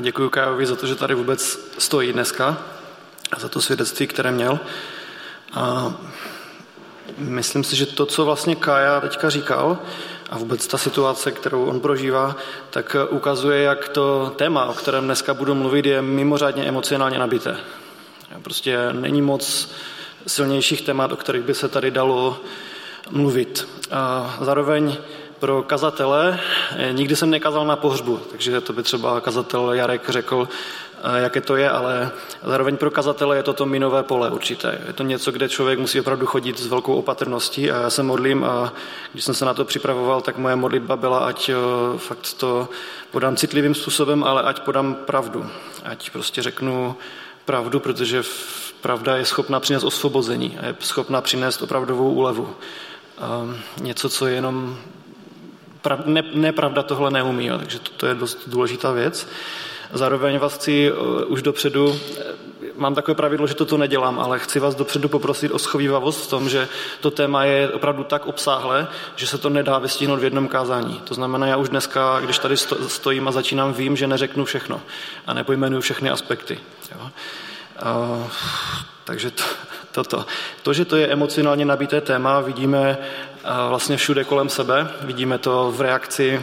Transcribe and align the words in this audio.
Děkuji 0.00 0.30
Kajovi 0.30 0.66
za 0.66 0.76
to, 0.76 0.86
že 0.86 0.94
tady 0.94 1.14
vůbec 1.14 1.58
stojí 1.78 2.12
dneska 2.12 2.58
a 3.32 3.40
za 3.40 3.48
to 3.48 3.60
svědectví, 3.60 4.06
které 4.06 4.32
měl. 4.32 4.58
A 5.52 5.92
myslím 7.18 7.64
si, 7.64 7.76
že 7.76 7.86
to, 7.86 8.06
co 8.06 8.24
vlastně 8.24 8.56
Kaja 8.56 9.00
teďka 9.00 9.30
říkal, 9.30 9.78
a 10.30 10.38
vůbec 10.38 10.66
ta 10.66 10.78
situace, 10.78 11.32
kterou 11.32 11.64
on 11.64 11.80
prožívá, 11.80 12.36
tak 12.70 12.96
ukazuje, 13.10 13.62
jak 13.62 13.88
to 13.88 14.32
téma, 14.36 14.66
o 14.66 14.74
kterém 14.74 15.04
dneska 15.04 15.34
budu 15.34 15.54
mluvit, 15.54 15.86
je 15.86 16.02
mimořádně 16.02 16.64
emocionálně 16.64 17.18
nabité. 17.18 17.56
Prostě 18.42 18.78
není 18.92 19.22
moc 19.22 19.70
silnějších 20.26 20.82
témat, 20.82 21.12
o 21.12 21.16
kterých 21.16 21.42
by 21.42 21.54
se 21.54 21.68
tady 21.68 21.90
dalo 21.90 22.40
mluvit. 23.10 23.68
A 23.90 24.36
zároveň 24.40 24.96
pro 25.38 25.62
kazatele, 25.62 26.40
eh, 26.76 26.92
nikdy 26.92 27.16
jsem 27.16 27.30
nekazal 27.30 27.66
na 27.66 27.76
pohřbu, 27.76 28.20
takže 28.30 28.60
to 28.60 28.72
by 28.72 28.82
třeba 28.82 29.20
kazatel 29.20 29.72
Jarek 29.72 30.08
řekl, 30.08 30.48
eh, 30.48 31.20
jaké 31.20 31.40
to 31.40 31.56
je, 31.56 31.70
ale 31.70 32.10
zároveň 32.42 32.76
pro 32.76 32.90
kazatele 32.90 33.36
je 33.36 33.42
to 33.42 33.52
to 33.52 33.66
minové 33.66 34.02
pole 34.02 34.30
určité. 34.30 34.80
Je 34.86 34.92
to 34.92 35.02
něco, 35.02 35.32
kde 35.32 35.48
člověk 35.48 35.78
musí 35.78 36.00
opravdu 36.00 36.26
chodit 36.26 36.58
s 36.58 36.66
velkou 36.66 36.94
opatrností 36.94 37.70
a 37.70 37.80
já 37.80 37.90
se 37.90 38.02
modlím 38.02 38.44
a 38.44 38.72
když 39.12 39.24
jsem 39.24 39.34
se 39.34 39.44
na 39.44 39.54
to 39.54 39.64
připravoval, 39.64 40.20
tak 40.20 40.38
moje 40.38 40.56
modlitba 40.56 40.96
byla, 40.96 41.18
ať 41.18 41.48
eh, 41.48 41.54
fakt 41.98 42.32
to 42.32 42.68
podám 43.10 43.36
citlivým 43.36 43.74
způsobem, 43.74 44.24
ale 44.24 44.42
ať 44.42 44.60
podám 44.60 44.94
pravdu. 44.94 45.46
Ať 45.84 46.10
prostě 46.10 46.42
řeknu 46.42 46.96
pravdu, 47.44 47.80
protože 47.80 48.22
pravda 48.80 49.16
je 49.16 49.24
schopná 49.24 49.60
přinést 49.60 49.84
osvobození 49.84 50.58
a 50.58 50.66
je 50.66 50.76
schopná 50.80 51.20
přinést 51.20 51.62
opravdovou 51.62 52.12
úlevu. 52.12 52.54
Něco, 53.80 54.08
co 54.08 54.26
je 54.26 54.34
jenom 54.34 54.76
prav, 55.84 56.06
ne, 56.06 56.22
nepravda 56.34 56.82
tohle 56.82 57.10
neumí, 57.10 57.46
jo, 57.46 57.58
takže 57.58 57.78
to, 57.78 57.90
to 57.96 58.06
je 58.06 58.14
dost 58.14 58.38
důležitá 58.46 58.92
věc. 58.92 59.28
Zároveň 59.92 60.38
vás 60.38 60.54
chci 60.54 60.92
uh, 60.92 61.22
už 61.26 61.42
dopředu, 61.42 62.00
eh, 62.20 62.22
mám 62.76 62.94
takové 62.94 63.14
pravidlo, 63.14 63.46
že 63.46 63.54
toto 63.54 63.76
nedělám, 63.76 64.20
ale 64.20 64.38
chci 64.38 64.58
vás 64.58 64.74
dopředu 64.74 65.08
poprosit 65.08 65.52
o 65.52 65.58
schovývavost 65.58 66.26
v 66.26 66.30
tom, 66.30 66.48
že 66.48 66.68
to 67.00 67.10
téma 67.10 67.44
je 67.44 67.68
opravdu 67.68 68.04
tak 68.04 68.26
obsáhlé, 68.26 68.86
že 69.16 69.26
se 69.26 69.38
to 69.38 69.50
nedá 69.50 69.78
vystihnout 69.78 70.20
v 70.20 70.24
jednom 70.24 70.48
kázání. 70.48 71.00
To 71.04 71.14
znamená, 71.14 71.46
já 71.46 71.56
už 71.56 71.68
dneska, 71.68 72.20
když 72.20 72.38
tady 72.38 72.56
stojím 72.86 73.28
a 73.28 73.32
začínám, 73.32 73.72
vím, 73.72 73.96
že 73.96 74.06
neřeknu 74.06 74.44
všechno 74.44 74.80
a 75.26 75.34
nepojmenuju 75.34 75.80
všechny 75.80 76.10
aspekty. 76.10 76.58
Jo. 76.94 77.10
Uh, 77.82 78.30
takže 79.04 79.30
to, 79.30 79.44
toto. 79.92 80.26
To, 80.62 80.72
že 80.72 80.84
to 80.84 80.96
je 80.96 81.06
emocionálně 81.06 81.64
nabité 81.64 82.00
téma, 82.00 82.40
vidíme 82.40 82.98
vlastně 83.68 83.96
všude 83.96 84.24
kolem 84.24 84.48
sebe. 84.48 84.90
Vidíme 85.00 85.38
to 85.38 85.72
v 85.76 85.80
reakci 85.80 86.42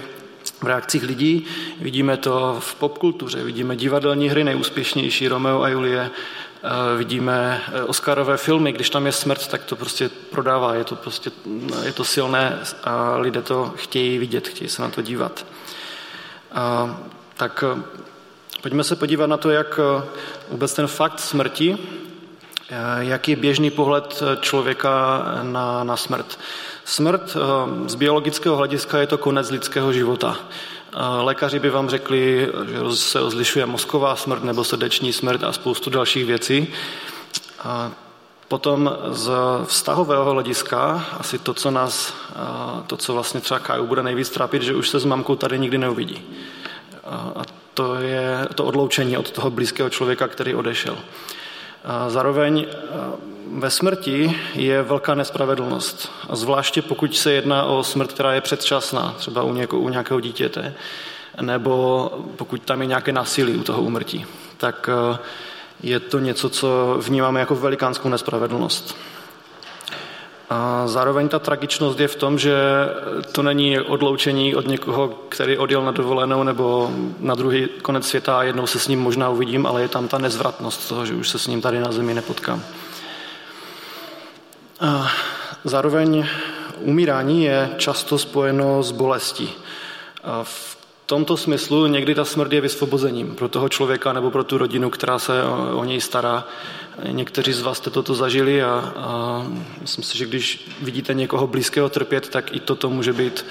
v 0.63 0.67
reakcích 0.67 1.03
lidí, 1.03 1.45
vidíme 1.79 2.17
to 2.17 2.57
v 2.59 2.75
popkultuře, 2.75 3.43
vidíme 3.43 3.75
divadelní 3.75 4.29
hry 4.29 4.43
nejúspěšnější, 4.43 5.27
Romeo 5.27 5.61
a 5.61 5.69
Julie, 5.69 6.11
vidíme 6.97 7.61
e, 7.73 7.83
Oscarové 7.83 8.37
filmy, 8.37 8.71
když 8.71 8.89
tam 8.89 9.05
je 9.05 9.11
smrt, 9.11 9.47
tak 9.47 9.63
to 9.63 9.75
prostě 9.75 10.09
prodává, 10.09 10.75
je 10.75 10.83
to 10.83 10.95
prostě 10.95 11.31
je 11.83 11.91
to 11.91 12.03
silné 12.03 12.59
a 12.83 13.17
lidé 13.17 13.41
to 13.41 13.73
chtějí 13.75 14.17
vidět, 14.17 14.47
chtějí 14.47 14.69
se 14.69 14.81
na 14.81 14.89
to 14.89 15.01
dívat. 15.01 15.45
A, 16.51 16.97
tak 17.37 17.63
e, 17.63 17.81
pojďme 18.61 18.83
se 18.83 18.95
podívat 18.95 19.27
na 19.27 19.37
to, 19.37 19.49
jak 19.49 19.79
e, 19.79 20.03
vůbec 20.49 20.73
ten 20.73 20.87
fakt 20.87 21.19
smrti, 21.19 21.77
jak 22.99 23.27
je 23.27 23.35
běžný 23.35 23.71
pohled 23.71 24.23
člověka 24.41 25.23
na, 25.41 25.83
na 25.83 25.97
smrt. 25.97 26.39
Smrt 26.85 27.35
eh, 27.35 27.89
z 27.89 27.95
biologického 27.95 28.55
hlediska 28.55 28.99
je 28.99 29.07
to 29.07 29.17
konec 29.17 29.49
lidského 29.49 29.93
života. 29.93 30.37
Eh, 30.39 30.97
lékaři 31.21 31.59
by 31.59 31.69
vám 31.69 31.89
řekli, 31.89 32.49
že 32.67 32.95
se 32.95 33.19
rozlišuje 33.19 33.65
mozková 33.65 34.15
smrt 34.15 34.43
nebo 34.43 34.63
srdeční 34.63 35.13
smrt 35.13 35.43
a 35.43 35.51
spoustu 35.51 35.89
dalších 35.89 36.25
věcí. 36.25 36.67
Potom 38.47 38.97
z 39.07 39.31
vztahového 39.65 40.31
hlediska, 40.31 41.05
asi 41.19 41.39
to, 41.39 41.53
co 41.53 41.71
nás, 41.71 42.13
eh, 42.29 42.83
to, 42.87 42.97
co 42.97 43.13
vlastně 43.13 43.41
třeba 43.41 43.59
Kaju 43.59 43.87
bude 43.87 44.03
nejvíc 44.03 44.29
trápit, 44.29 44.61
že 44.61 44.75
už 44.75 44.89
se 44.89 44.99
s 44.99 45.05
mamkou 45.05 45.35
tady 45.35 45.59
nikdy 45.59 45.77
neuvidí. 45.77 46.21
A 47.35 47.41
to 47.73 47.95
je 47.95 48.47
to 48.55 48.65
odloučení 48.65 49.17
od 49.17 49.31
toho 49.31 49.51
blízkého 49.51 49.89
člověka, 49.89 50.27
který 50.27 50.55
odešel. 50.55 50.97
Zároveň 52.07 52.65
ve 53.53 53.69
smrti 53.69 54.37
je 54.53 54.83
velká 54.83 55.15
nespravedlnost. 55.15 56.11
Zvláště 56.33 56.81
pokud 56.81 57.17
se 57.17 57.31
jedná 57.31 57.63
o 57.63 57.83
smrt, 57.83 58.13
která 58.13 58.33
je 58.33 58.41
předčasná, 58.41 59.15
třeba 59.17 59.43
u, 59.43 59.77
u 59.77 59.89
nějakého 59.89 60.19
dítěte, 60.19 60.73
nebo 61.41 62.11
pokud 62.35 62.61
tam 62.61 62.81
je 62.81 62.87
nějaké 62.87 63.11
násilí 63.11 63.55
u 63.55 63.63
toho 63.63 63.81
umrtí, 63.81 64.25
tak 64.57 64.89
je 65.83 65.99
to 65.99 66.19
něco, 66.19 66.49
co 66.49 66.97
vnímáme 67.01 67.39
jako 67.39 67.55
velikánskou 67.55 68.09
nespravedlnost. 68.09 68.97
A 70.53 70.87
zároveň 70.87 71.29
ta 71.29 71.39
tragičnost 71.39 71.99
je 71.99 72.07
v 72.07 72.15
tom, 72.15 72.39
že 72.39 72.55
to 73.31 73.43
není 73.43 73.79
odloučení 73.79 74.55
od 74.55 74.67
někoho, 74.67 75.07
který 75.29 75.57
odjel 75.57 75.81
na 75.83 75.91
dovolenou 75.91 76.43
nebo 76.43 76.91
na 77.19 77.35
druhý 77.35 77.67
konec 77.81 78.07
světa 78.07 78.39
a 78.39 78.43
jednou 78.43 78.67
se 78.67 78.79
s 78.79 78.87
ním 78.87 78.99
možná 78.99 79.29
uvidím, 79.29 79.65
ale 79.65 79.81
je 79.81 79.87
tam 79.87 80.07
ta 80.07 80.17
nezvratnost 80.17 80.89
toho, 80.89 81.05
že 81.05 81.13
už 81.13 81.29
se 81.29 81.39
s 81.39 81.47
ním 81.47 81.61
tady 81.61 81.79
na 81.79 81.91
zemi 81.91 82.13
nepotkám. 82.13 82.63
A 84.79 85.11
zároveň 85.63 86.27
umírání 86.79 87.43
je 87.43 87.69
často 87.77 88.17
spojeno 88.17 88.83
s 88.83 88.91
bolestí. 88.91 89.49
A 90.23 90.43
v 90.43 90.80
tomto 91.11 91.37
smyslu 91.37 91.87
někdy 91.87 92.15
ta 92.15 92.25
smrt 92.25 92.53
je 92.53 92.61
vysvobozením 92.61 93.35
pro 93.35 93.47
toho 93.49 93.69
člověka 93.69 94.13
nebo 94.13 94.31
pro 94.31 94.43
tu 94.43 94.57
rodinu, 94.57 94.89
která 94.89 95.19
se 95.19 95.43
o, 95.43 95.79
o 95.79 95.83
něj 95.83 96.01
stará. 96.01 96.47
Někteří 97.07 97.53
z 97.53 97.61
vás 97.61 97.77
jste 97.77 97.89
toto 97.89 98.15
zažili 98.15 98.63
a, 98.63 98.93
a 98.95 99.45
myslím 99.81 100.03
si, 100.03 100.17
že 100.17 100.25
když 100.25 100.69
vidíte 100.81 101.13
někoho 101.13 101.47
blízkého 101.47 101.89
trpět, 101.89 102.29
tak 102.29 102.55
i 102.55 102.59
toto 102.59 102.89
může 102.89 103.13
být. 103.13 103.45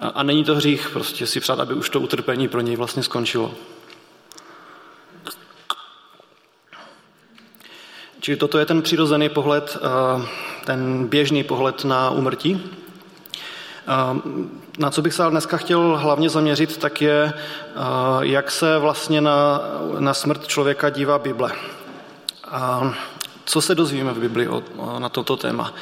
A, 0.00 0.08
a 0.08 0.22
není 0.22 0.44
to 0.44 0.54
hřích, 0.54 0.90
prostě 0.92 1.26
si 1.26 1.40
přát, 1.40 1.60
aby 1.60 1.74
už 1.74 1.90
to 1.90 2.00
utrpení 2.00 2.48
pro 2.48 2.60
něj 2.60 2.76
vlastně 2.76 3.02
skončilo. 3.02 3.54
Čili 8.20 8.36
toto 8.36 8.58
je 8.58 8.66
ten 8.66 8.82
přirozený 8.82 9.28
pohled, 9.28 9.78
ten 10.64 11.06
běžný 11.06 11.44
pohled 11.44 11.84
na 11.84 12.10
umrtí. 12.10 12.60
Na 14.78 14.90
co 14.90 15.02
bych 15.02 15.14
se 15.14 15.22
ale 15.22 15.30
dneska 15.30 15.56
chtěl 15.56 15.96
hlavně 15.96 16.30
zaměřit, 16.30 16.76
tak 16.76 17.02
je, 17.02 17.32
jak 18.20 18.50
se 18.50 18.78
vlastně 18.78 19.20
na, 19.20 19.60
na 19.98 20.14
smrt 20.14 20.46
člověka 20.46 20.90
dívá 20.90 21.18
Bible. 21.18 21.52
A 22.50 22.94
co 23.44 23.60
se 23.60 23.74
dozvíme 23.74 24.12
v 24.12 24.18
Bibli 24.18 24.48
o, 24.48 24.62
na 24.98 25.08
toto 25.08 25.36
téma? 25.36 25.74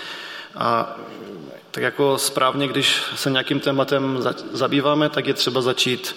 A 0.56 0.96
tak 1.70 1.82
jako 1.82 2.18
správně, 2.18 2.68
když 2.68 3.02
se 3.14 3.30
nějakým 3.30 3.60
tématem 3.60 4.22
za, 4.22 4.34
zabýváme, 4.52 5.08
tak 5.08 5.26
je 5.26 5.34
třeba 5.34 5.60
začít 5.60 6.16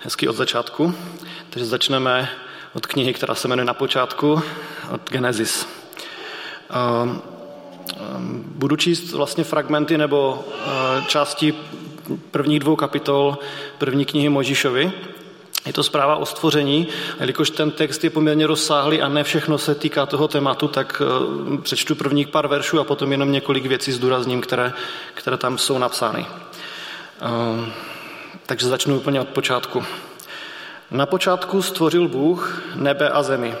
hezky 0.00 0.28
od 0.28 0.36
začátku. 0.36 0.94
Takže 1.50 1.66
začneme 1.66 2.28
od 2.74 2.86
knihy, 2.86 3.14
která 3.14 3.34
se 3.34 3.48
jmenuje 3.48 3.64
Na 3.64 3.74
počátku, 3.74 4.42
od 4.90 5.10
Genesis. 5.10 5.66
Ehm, 6.70 7.22
ehm, 7.92 8.44
budu 8.46 8.76
číst 8.76 9.12
vlastně 9.12 9.44
fragmenty 9.44 9.98
nebo 9.98 10.44
eh, 10.66 11.04
části 11.06 11.54
prvních 12.30 12.60
dvou 12.60 12.76
kapitol 12.76 13.38
první 13.78 14.04
knihy 14.04 14.28
Možíšovi. 14.28 14.92
Je 15.66 15.72
to 15.72 15.82
zpráva 15.82 16.16
o 16.16 16.26
stvoření, 16.26 16.88
jelikož 17.20 17.50
ten 17.50 17.70
text 17.70 18.04
je 18.04 18.10
poměrně 18.10 18.46
rozsáhlý 18.46 19.02
a 19.02 19.08
ne 19.08 19.24
všechno 19.24 19.58
se 19.58 19.74
týká 19.74 20.06
toho 20.06 20.28
tématu, 20.28 20.68
tak 20.68 21.02
eh, 21.04 21.58
přečtu 21.62 21.94
prvních 21.94 22.28
pár 22.28 22.48
veršů 22.48 22.80
a 22.80 22.84
potom 22.84 23.12
jenom 23.12 23.32
několik 23.32 23.66
věcí 23.66 23.92
zdůrazním, 23.92 24.40
které, 24.40 24.72
které 25.14 25.36
tam 25.36 25.58
jsou 25.58 25.78
napsány. 25.78 26.26
Ehm, 27.20 27.72
takže 28.46 28.68
začnu 28.68 28.96
úplně 28.96 29.20
od 29.20 29.28
počátku. 29.28 29.84
Na 30.90 31.06
počátku 31.06 31.62
stvořil 31.62 32.08
Bůh 32.08 32.62
nebe 32.74 33.10
a 33.10 33.22
zemi. 33.22 33.54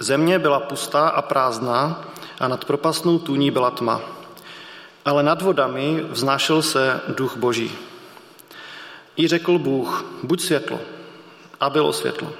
Země 0.00 0.38
byla 0.38 0.60
pustá 0.60 1.08
a 1.08 1.22
prázdná 1.22 2.04
a 2.40 2.48
nad 2.48 2.64
propastnou 2.64 3.18
tůní 3.18 3.50
byla 3.50 3.70
tma. 3.70 4.17
Ale 5.08 5.22
nad 5.22 5.42
vodami 5.42 6.04
vznášel 6.10 6.62
se 6.62 7.00
duch 7.08 7.36
boží. 7.36 7.72
I 9.16 9.28
řekl 9.28 9.58
Bůh, 9.58 10.04
buď 10.22 10.40
světlo. 10.40 10.80
A 11.60 11.70
bylo 11.70 11.92
světlo. 11.92 12.32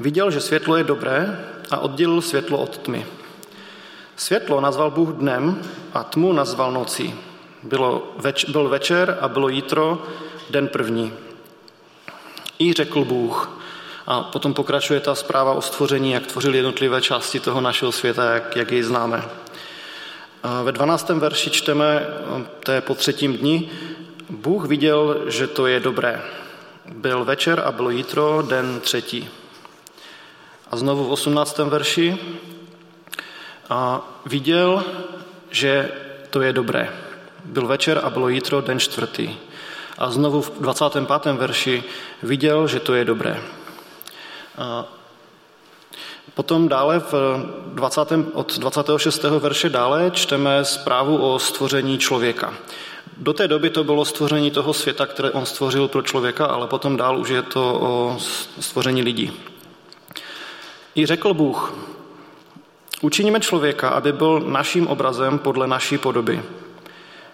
Viděl, 0.00 0.30
že 0.30 0.40
světlo 0.40 0.76
je 0.76 0.84
dobré 0.84 1.44
a 1.70 1.78
oddělil 1.78 2.22
světlo 2.22 2.58
od 2.58 2.78
tmy. 2.78 3.06
Světlo 4.16 4.60
nazval 4.60 4.90
Bůh 4.90 5.08
dnem 5.08 5.62
a 5.94 6.04
tmu 6.04 6.32
nazval 6.32 6.72
nocí. 6.72 7.14
Bylo 7.62 8.12
več, 8.16 8.44
byl 8.44 8.68
večer 8.68 9.18
a 9.20 9.28
bylo 9.28 9.48
jítro, 9.48 10.02
den 10.50 10.68
první. 10.68 11.12
I 12.58 12.72
řekl 12.72 13.04
Bůh, 13.04 13.60
a 14.06 14.22
potom 14.22 14.54
pokračuje 14.54 15.00
ta 15.00 15.14
zpráva 15.14 15.52
o 15.52 15.62
stvoření, 15.62 16.12
jak 16.12 16.26
tvořil 16.26 16.54
jednotlivé 16.54 17.00
části 17.00 17.40
toho 17.40 17.60
našeho 17.60 17.92
světa, 17.92 18.24
jak, 18.30 18.56
jak 18.56 18.72
jej 18.72 18.82
známe. 18.82 19.24
A 20.42 20.62
ve 20.62 20.72
12. 20.72 21.08
verši 21.08 21.50
čteme, 21.50 22.06
to 22.64 22.72
je 22.72 22.80
po 22.80 22.94
třetím 22.94 23.36
dni, 23.36 23.70
Bůh 24.30 24.66
viděl, 24.66 25.22
že 25.26 25.46
to 25.46 25.66
je 25.66 25.80
dobré. 25.80 26.22
Byl 26.86 27.24
večer 27.24 27.62
a 27.64 27.72
bylo 27.72 27.90
jítro, 27.90 28.42
den 28.48 28.80
třetí. 28.80 29.28
A 30.70 30.76
znovu 30.76 31.04
v 31.04 31.12
18. 31.12 31.58
verši 31.58 32.18
a 33.70 34.08
viděl, 34.26 34.84
že 35.50 35.90
to 36.30 36.40
je 36.40 36.52
dobré. 36.52 36.90
Byl 37.44 37.66
večer 37.66 38.00
a 38.04 38.10
bylo 38.10 38.28
jítro, 38.28 38.60
den 38.60 38.80
čtvrtý. 38.80 39.36
A 39.98 40.10
znovu 40.10 40.42
v 40.42 40.52
25. 40.60 41.32
verši 41.32 41.84
viděl, 42.22 42.68
že 42.68 42.80
to 42.80 42.94
je 42.94 43.04
dobré. 43.04 43.42
A 44.58 44.84
potom 46.34 46.68
dále 46.68 47.00
v 47.00 47.14
20. 47.74 48.00
od 48.32 48.58
26. 48.58 49.22
verše 49.22 49.68
dále 49.68 50.10
čteme 50.10 50.64
zprávu 50.64 51.16
o 51.16 51.38
stvoření 51.38 51.98
člověka. 51.98 52.54
Do 53.16 53.32
té 53.32 53.48
doby 53.48 53.70
to 53.70 53.84
bylo 53.84 54.04
stvoření 54.04 54.50
toho 54.50 54.74
světa, 54.74 55.06
které 55.06 55.30
on 55.30 55.46
stvořil 55.46 55.88
pro 55.88 56.02
člověka, 56.02 56.46
ale 56.46 56.66
potom 56.66 56.96
dál 56.96 57.18
už 57.18 57.28
je 57.28 57.42
to 57.42 57.78
o 57.80 58.16
stvoření 58.60 59.02
lidí. 59.02 59.32
I 60.94 61.06
řekl 61.06 61.34
Bůh, 61.34 61.74
učiníme 63.00 63.40
člověka, 63.40 63.88
aby 63.88 64.12
byl 64.12 64.40
naším 64.40 64.86
obrazem 64.86 65.38
podle 65.38 65.66
naší 65.66 65.98
podoby. 65.98 66.42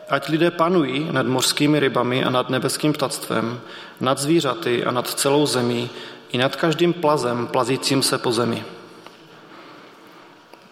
Ať 0.09 0.29
lidé 0.29 0.51
panují 0.51 1.09
nad 1.11 1.27
mořskými 1.27 1.81
rybami 1.81 2.25
a 2.25 2.31
nad 2.31 2.51
nebeským 2.51 2.93
ptactvem, 2.93 3.61
nad 4.01 4.19
zvířaty 4.19 4.85
a 4.85 4.91
nad 4.91 5.11
celou 5.11 5.47
zemí 5.47 5.91
i 6.33 6.39
nad 6.39 6.57
každým 6.57 6.93
plazem 6.93 7.47
plazícím 7.47 8.03
se 8.03 8.19
po 8.19 8.33
zemi. 8.33 8.65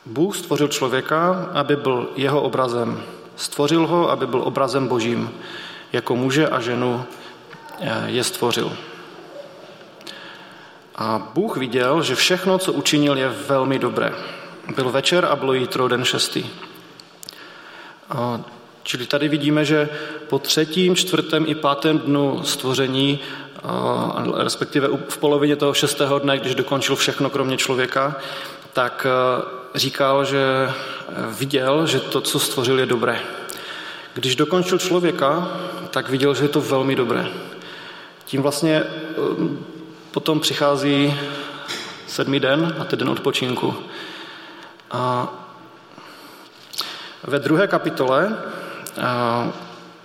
Bůh 0.06 0.36
stvořil 0.36 0.68
člověka, 0.68 1.50
aby 1.52 1.76
byl 1.76 2.08
jeho 2.16 2.42
obrazem. 2.42 3.02
Stvořil 3.36 3.86
ho, 3.86 4.10
aby 4.10 4.26
byl 4.26 4.42
obrazem 4.42 4.88
božím. 4.88 5.30
Jako 5.92 6.16
muže 6.16 6.48
a 6.48 6.60
ženu 6.60 7.04
eh, 7.80 8.02
je 8.06 8.24
stvořil. 8.24 8.76
A 10.94 11.30
Bůh 11.34 11.56
viděl, 11.56 12.02
že 12.02 12.14
všechno, 12.14 12.58
co 12.58 12.72
učinil, 12.72 13.18
je 13.18 13.28
velmi 13.28 13.78
dobré. 13.78 14.12
Byl 14.74 14.90
večer 14.90 15.24
a 15.24 15.36
bylo 15.36 15.52
jítro 15.52 15.88
den 15.88 16.04
šestý. 16.04 16.46
A 18.10 18.40
čili 18.82 19.06
tady 19.06 19.28
vidíme, 19.28 19.64
že 19.64 19.88
po 20.28 20.38
třetím, 20.38 20.96
čtvrtém 20.96 21.44
i 21.48 21.54
pátém 21.54 21.98
dnu 21.98 22.42
stvoření, 22.42 23.18
respektive 24.36 24.88
v 25.08 25.18
polovině 25.18 25.56
toho 25.56 25.74
šestého 25.74 26.18
dne, 26.18 26.38
když 26.38 26.54
dokončil 26.54 26.96
všechno 26.96 27.30
kromě 27.30 27.56
člověka, 27.56 28.16
tak 28.72 29.06
říkal, 29.74 30.24
že 30.24 30.72
viděl, 31.38 31.86
že 31.86 32.00
to, 32.00 32.20
co 32.20 32.38
stvořil, 32.38 32.78
je 32.78 32.86
dobré. 32.86 33.20
Když 34.14 34.36
dokončil 34.36 34.78
člověka, 34.78 35.48
tak 35.90 36.08
viděl, 36.08 36.34
že 36.34 36.44
je 36.44 36.48
to 36.48 36.60
velmi 36.60 36.96
dobré. 36.96 37.28
Tím 38.24 38.42
vlastně 38.42 38.84
potom 40.10 40.40
přichází 40.40 41.14
sedmý 42.06 42.40
den 42.40 42.76
a 42.78 42.84
ten 42.84 42.98
den 42.98 43.08
odpočinku. 43.10 43.74
A 44.90 45.32
ve 47.22 47.38
druhé 47.38 47.66
kapitole 47.66 48.36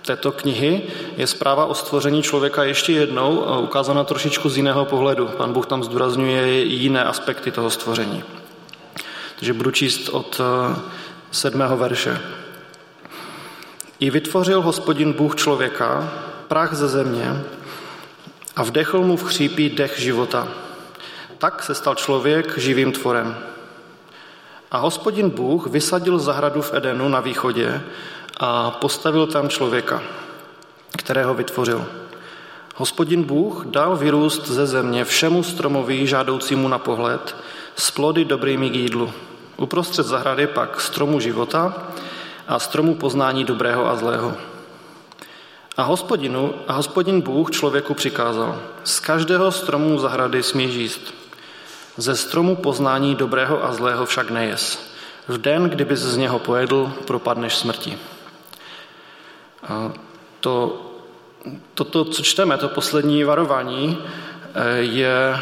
této 0.02 0.32
knihy 0.32 0.82
je 1.16 1.26
zpráva 1.26 1.64
o 1.64 1.74
stvoření 1.74 2.22
člověka 2.22 2.64
ještě 2.64 2.92
jednou 2.92 3.36
ukázána 3.60 4.04
trošičku 4.04 4.48
z 4.48 4.56
jiného 4.56 4.84
pohledu. 4.84 5.26
Pan 5.26 5.52
Bůh 5.52 5.66
tam 5.66 5.84
zdůrazňuje 5.84 6.62
jiné 6.62 7.04
aspekty 7.04 7.50
toho 7.50 7.70
stvoření. 7.70 8.24
Takže 9.40 9.52
budu 9.52 9.70
číst 9.70 10.08
od 10.08 10.40
sedmého 11.30 11.76
verše. 11.76 12.20
I 14.00 14.10
vytvořil 14.10 14.62
hospodin 14.62 15.12
Bůh 15.12 15.36
člověka, 15.36 16.12
prach 16.48 16.74
ze 16.74 16.88
země, 16.88 17.42
a 18.56 18.62
vdechl 18.62 19.00
mu 19.02 19.16
v 19.16 19.24
chřípí 19.24 19.70
dech 19.70 20.00
života. 20.00 20.48
Tak 21.38 21.62
se 21.62 21.74
stal 21.74 21.94
člověk 21.94 22.58
živým 22.58 22.92
tvorem. 22.92 23.36
A 24.70 24.78
hospodin 24.78 25.30
Bůh 25.30 25.66
vysadil 25.66 26.18
zahradu 26.18 26.62
v 26.62 26.74
Edenu 26.74 27.08
na 27.08 27.20
východě 27.20 27.82
a 28.36 28.70
postavil 28.70 29.26
tam 29.26 29.48
člověka, 29.48 30.02
kterého 30.98 31.34
vytvořil. 31.34 31.86
Hospodin 32.76 33.22
Bůh 33.22 33.66
dal 33.66 33.96
vyrůst 33.96 34.48
ze 34.48 34.66
země 34.66 35.04
všemu 35.04 35.42
stromovi 35.42 36.06
žádoucímu 36.06 36.68
na 36.68 36.78
pohled, 36.78 37.36
s 37.80 37.90
plody 37.90 38.24
dobrými 38.24 38.70
k 38.70 38.74
jídlu. 38.74 39.12
Uprostřed 39.56 40.06
zahrady 40.06 40.46
pak 40.46 40.80
stromu 40.80 41.20
života 41.20 41.74
a 42.48 42.58
stromu 42.58 42.94
poznání 42.94 43.44
dobrého 43.44 43.86
a 43.88 43.96
zlého. 43.96 44.36
A, 45.76 45.82
hospodinu, 45.82 46.54
a 46.68 46.72
hospodin 46.72 47.20
Bůh 47.20 47.50
člověku 47.50 47.94
přikázal, 47.94 48.60
z 48.84 49.00
každého 49.00 49.52
stromu 49.52 49.98
zahrady 49.98 50.42
smíš 50.42 50.74
jíst. 50.74 51.14
Ze 51.96 52.16
stromu 52.16 52.56
poznání 52.56 53.14
dobrého 53.14 53.64
a 53.64 53.72
zlého 53.72 54.06
však 54.06 54.30
nejes. 54.30 54.92
V 55.28 55.38
den, 55.38 55.64
kdyby 55.64 55.96
z 55.96 56.16
něho 56.16 56.38
pojedl, 56.38 56.92
propadneš 57.06 57.56
smrti. 57.56 57.98
A 59.68 59.92
to, 60.40 60.82
toto, 61.74 62.04
co 62.04 62.22
čteme, 62.22 62.58
to 62.58 62.68
poslední 62.68 63.24
varování, 63.24 63.98
eh, 64.54 64.76
je 64.76 65.40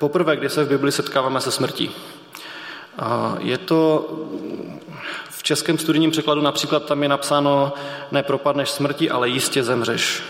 poprvé, 0.00 0.36
kdy 0.36 0.48
se 0.48 0.64
v 0.64 0.68
Bibli 0.68 0.92
setkáváme 0.92 1.40
se 1.40 1.50
smrtí. 1.50 1.90
Je 3.38 3.58
to 3.58 4.10
v 5.30 5.42
českém 5.42 5.78
studijním 5.78 6.10
překladu 6.10 6.40
například 6.40 6.84
tam 6.84 7.02
je 7.02 7.08
napsáno 7.08 7.72
nepropadneš 8.12 8.70
smrti, 8.70 9.10
ale 9.10 9.28
jistě 9.28 9.62
zemřeš. 9.62 10.22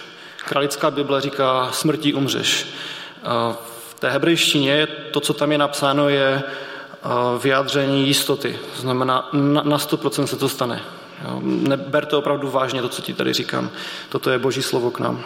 Kralická 0.45 0.91
Bible 0.91 1.21
říká 1.21 1.71
smrtí 1.73 2.15
umřeš. 2.15 2.67
V 3.91 3.95
té 3.99 4.11
hebrejštině 4.11 4.87
to, 4.87 5.21
co 5.21 5.35
tam 5.35 5.53
je 5.53 5.59
napsáno, 5.59 6.09
je 6.09 6.43
vyjádření 7.43 8.07
jistoty. 8.07 8.59
To 8.77 8.81
znamená, 8.81 9.29
na 9.63 9.79
100% 9.79 10.25
se 10.25 10.37
to 10.37 10.49
stane. 10.49 10.81
Neber 11.43 12.07
to 12.07 12.19
opravdu 12.19 12.51
vážně, 12.51 12.83
to, 12.83 12.89
co 12.89 13.03
ti 13.03 13.15
tady 13.15 13.33
říkám. 13.33 13.71
Toto 14.09 14.31
je 14.31 14.39
boží 14.39 14.63
slovo 14.63 14.91
k 14.91 15.01
nám. 15.01 15.25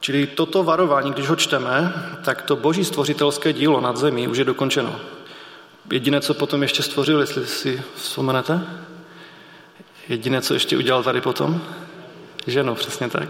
Čili 0.00 0.26
toto 0.26 0.62
varování, 0.62 1.12
když 1.12 1.28
ho 1.28 1.36
čteme, 1.36 1.92
tak 2.24 2.42
to 2.42 2.56
boží 2.56 2.84
stvořitelské 2.84 3.52
dílo 3.52 3.80
nad 3.80 3.96
zemí 3.96 4.28
už 4.28 4.38
je 4.38 4.44
dokončeno. 4.44 5.00
Jediné, 5.92 6.20
co 6.20 6.34
potom 6.34 6.62
ještě 6.62 6.82
stvořil, 6.82 7.20
jestli 7.20 7.46
si 7.46 7.82
vzpomenete? 7.94 8.60
Jediné, 10.08 10.42
co 10.42 10.54
ještě 10.54 10.76
udělal 10.76 11.02
tady 11.02 11.20
potom? 11.20 11.62
Ženu, 12.46 12.74
přesně 12.74 13.08
tak. 13.08 13.28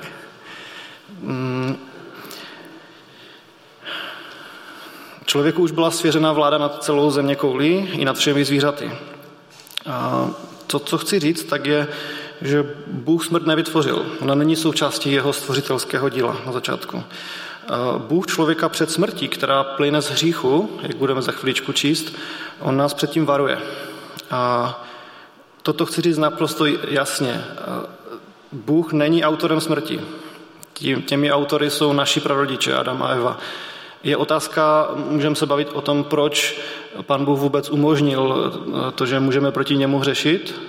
Mm. 1.21 1.77
Člověku 5.25 5.63
už 5.63 5.71
byla 5.71 5.91
svěřena 5.91 6.33
vláda 6.33 6.59
nad 6.59 6.85
celou 6.85 7.11
země 7.11 7.37
koulí 7.37 7.89
i 7.93 8.05
nad 8.05 8.17
všemi 8.17 8.45
zvířaty. 8.45 8.91
A 9.87 10.29
to, 10.67 10.79
co 10.79 10.99
chci 10.99 11.19
říct, 11.21 11.45
tak 11.45 11.67
je, 11.67 11.87
že 12.42 12.75
Bůh 12.87 13.26
smrt 13.26 13.47
nevytvořil. 13.47 14.07
Ona 14.21 14.35
není 14.35 14.57
součástí 14.57 15.12
jeho 15.12 15.33
stvořitelského 15.33 16.09
díla 16.09 16.37
na 16.47 16.52
začátku. 16.52 17.04
Bůh 17.99 18.26
člověka 18.26 18.68
před 18.68 18.90
smrtí, 18.90 19.28
která 19.28 19.64
plyne 19.64 20.02
z 20.02 20.11
hříchu, 20.11 20.71
jak 20.83 20.97
budeme 20.97 21.23
za 21.23 21.33
chviličku 21.33 21.73
číst, 21.73 22.14
on 22.61 22.76
nás 22.76 22.95
předtím 22.95 23.26
varuje. 23.26 23.59
A 24.30 24.85
toto 25.62 25.87
chci 25.87 26.02
říct 26.02 26.18
naprosto 26.18 26.66
jasně. 26.88 27.45
Bůh 28.52 28.92
není 28.92 29.25
autorem 29.25 29.61
smrti. 29.61 30.00
Těmi 31.07 31.33
autory 31.33 31.71
jsou 31.71 31.92
naši 31.92 32.21
prarodiče, 32.21 32.75
Adam 32.75 33.02
a 33.02 33.09
Eva. 33.09 33.38
Je 34.02 34.16
otázka, 34.16 34.88
můžeme 35.11 35.35
se 35.35 35.47
bavit 35.47 35.68
o 35.73 35.80
tom, 35.80 36.04
proč 36.04 36.61
pan 37.02 37.25
Bůh 37.25 37.38
vůbec 37.38 37.71
umožnil 37.71 38.52
to, 38.95 39.07
že 39.07 39.21
můžeme 39.21 39.52
proti 39.52 39.76
němu 39.76 39.99
hřešit, 39.99 40.61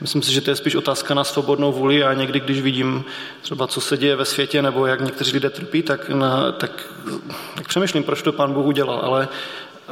Myslím 0.00 0.22
si, 0.22 0.32
že 0.32 0.40
to 0.40 0.50
je 0.50 0.56
spíš 0.56 0.74
otázka 0.74 1.14
na 1.14 1.24
svobodnou 1.24 1.72
vůli 1.72 2.04
a 2.04 2.14
někdy, 2.14 2.40
když 2.40 2.60
vidím 2.60 3.04
třeba, 3.42 3.66
co 3.66 3.80
se 3.80 3.96
děje 3.96 4.16
ve 4.16 4.24
světě 4.24 4.62
nebo 4.62 4.86
jak 4.86 5.00
někteří 5.00 5.32
lidé 5.32 5.50
trpí, 5.50 5.82
tak, 5.82 6.08
na, 6.08 6.52
tak, 6.52 6.88
tak 7.54 7.68
přemýšlím, 7.68 8.02
proč 8.02 8.22
to 8.22 8.32
pán 8.32 8.52
Bůh 8.52 8.66
udělal, 8.66 9.00
ale 9.02 9.28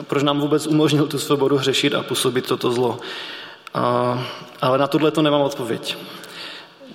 proč 0.02 0.22
nám 0.22 0.40
vůbec 0.40 0.66
umožnil 0.66 1.06
tu 1.06 1.18
svobodu 1.18 1.56
hřešit 1.56 1.94
a 1.94 2.02
působit 2.02 2.46
toto 2.46 2.72
zlo. 2.72 2.98
A, 3.74 4.24
ale 4.60 4.78
na 4.78 4.86
tohle 4.86 5.10
to 5.10 5.22
nemám 5.22 5.40
odpověď. 5.40 5.96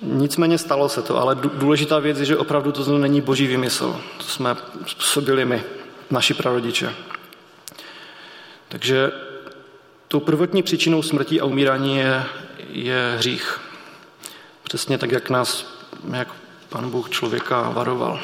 Nicméně 0.02 0.58
stalo 0.58 0.88
se 0.88 1.02
to, 1.02 1.18
ale 1.18 1.34
důležitá 1.34 1.98
věc 1.98 2.18
je, 2.18 2.24
že 2.24 2.36
opravdu 2.36 2.72
to 2.72 2.82
zlo 2.82 2.98
není 2.98 3.20
boží 3.20 3.46
vymysl. 3.46 4.00
To 4.18 4.24
jsme 4.24 4.56
způsobili 4.86 5.44
my, 5.44 5.62
naši 6.10 6.34
prarodiče. 6.34 6.94
Takže 8.68 9.12
tou 10.08 10.20
prvotní 10.20 10.62
příčinou 10.62 11.02
smrti 11.02 11.40
a 11.40 11.44
umírání 11.44 11.96
je 11.96 12.24
je 12.68 13.14
hřích. 13.18 13.60
Přesně 14.62 14.98
tak, 14.98 15.12
jak 15.12 15.30
nás, 15.30 15.66
jak 16.12 16.28
pan 16.68 16.90
Bůh 16.90 17.10
člověka 17.10 17.70
varoval. 17.70 18.20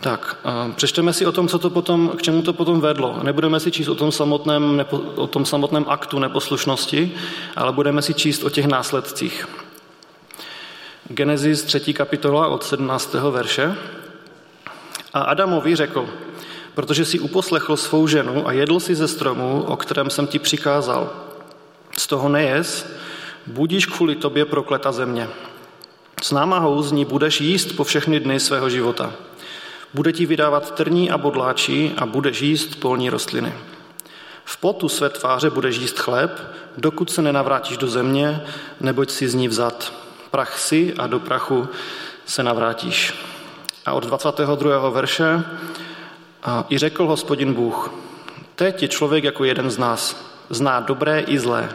Tak, 0.00 0.36
přečteme 0.76 1.12
si 1.12 1.26
o 1.26 1.32
tom, 1.32 1.48
co 1.48 1.58
to 1.58 1.70
potom, 1.70 2.08
k 2.08 2.22
čemu 2.22 2.42
to 2.42 2.52
potom 2.52 2.80
vedlo. 2.80 3.18
Nebudeme 3.22 3.60
si 3.60 3.70
číst 3.70 3.88
o 3.88 3.94
tom 3.94 4.12
samotném, 4.12 4.86
o 5.14 5.26
tom 5.26 5.44
samotném 5.44 5.84
aktu 5.88 6.18
neposlušnosti, 6.18 7.14
ale 7.56 7.72
budeme 7.72 8.02
si 8.02 8.14
číst 8.14 8.44
o 8.44 8.50
těch 8.50 8.66
následcích. 8.66 9.48
Genesis 11.08 11.62
3. 11.62 11.94
kapitola 11.94 12.46
od 12.46 12.64
17. 12.64 13.14
verše. 13.14 13.76
A 15.14 15.20
Adamovi 15.20 15.76
řekl, 15.76 16.08
protože 16.76 17.04
si 17.04 17.18
uposlechl 17.18 17.76
svou 17.76 18.06
ženu 18.06 18.48
a 18.48 18.52
jedl 18.52 18.80
si 18.80 18.94
ze 18.94 19.08
stromu, 19.08 19.64
o 19.66 19.76
kterém 19.76 20.10
jsem 20.10 20.26
ti 20.26 20.38
přikázal. 20.38 21.10
Z 21.98 22.06
toho 22.06 22.28
nejez, 22.28 22.86
budíš 23.46 23.86
kvůli 23.86 24.14
tobě 24.14 24.44
prokleta 24.44 24.92
země. 24.92 25.28
S 26.22 26.32
námahou 26.32 26.82
z 26.82 26.92
ní 26.92 27.04
budeš 27.04 27.40
jíst 27.40 27.76
po 27.76 27.84
všechny 27.84 28.20
dny 28.20 28.40
svého 28.40 28.70
života. 28.70 29.12
Bude 29.94 30.12
ti 30.12 30.26
vydávat 30.26 30.74
trní 30.74 31.10
a 31.10 31.18
bodláčí 31.18 31.92
a 31.96 32.06
budeš 32.06 32.40
jíst 32.40 32.80
polní 32.80 33.10
rostliny. 33.10 33.52
V 34.44 34.56
potu 34.56 34.88
své 34.88 35.08
tváře 35.08 35.50
budeš 35.50 35.76
jíst 35.76 35.98
chléb, 35.98 36.40
dokud 36.76 37.10
se 37.10 37.22
nenavrátíš 37.22 37.76
do 37.76 37.88
země, 37.88 38.42
neboť 38.80 39.10
si 39.10 39.28
z 39.28 39.34
ní 39.34 39.48
vzat. 39.48 39.92
Prach 40.30 40.58
si 40.58 40.94
a 40.98 41.06
do 41.06 41.20
prachu 41.20 41.68
se 42.26 42.42
navrátíš. 42.42 43.14
A 43.86 43.92
od 43.92 44.04
22. 44.04 44.90
verše 44.90 45.44
a 46.46 46.64
i 46.68 46.78
řekl 46.78 47.06
hospodin 47.06 47.54
Bůh, 47.54 47.90
teď 48.54 48.82
je 48.82 48.88
člověk 48.88 49.24
jako 49.24 49.44
jeden 49.44 49.70
z 49.70 49.78
nás, 49.78 50.30
zná 50.50 50.80
dobré 50.80 51.20
i 51.20 51.38
zlé. 51.38 51.68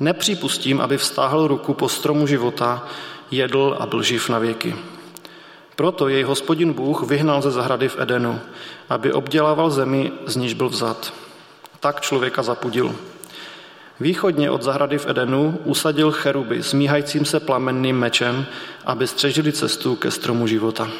Nepřipustím, 0.00 0.80
aby 0.80 0.98
vztáhl 0.98 1.46
ruku 1.46 1.74
po 1.74 1.88
stromu 1.88 2.26
života, 2.26 2.86
jedl 3.30 3.76
a 3.80 3.86
byl 3.86 4.02
živ 4.02 4.28
na 4.28 4.38
věky. 4.38 4.76
Proto 5.76 6.08
jej 6.08 6.22
hospodin 6.22 6.72
Bůh 6.72 7.02
vyhnal 7.02 7.42
ze 7.42 7.50
zahrady 7.50 7.88
v 7.88 8.00
Edenu, 8.00 8.40
aby 8.88 9.12
obdělával 9.12 9.70
zemi, 9.70 10.12
z 10.26 10.36
níž 10.36 10.54
byl 10.54 10.68
vzat. 10.68 11.12
Tak 11.80 12.00
člověka 12.00 12.42
zapudil. 12.42 12.94
Východně 14.00 14.50
od 14.50 14.62
zahrady 14.62 14.98
v 14.98 15.08
Edenu 15.08 15.58
usadil 15.64 16.12
cheruby 16.12 16.62
s 16.62 16.72
míhajícím 16.72 17.24
se 17.24 17.40
plamenným 17.40 17.98
mečem, 17.98 18.46
aby 18.86 19.06
střežili 19.06 19.52
cestu 19.52 19.96
ke 19.96 20.10
stromu 20.10 20.46
života. 20.46 20.90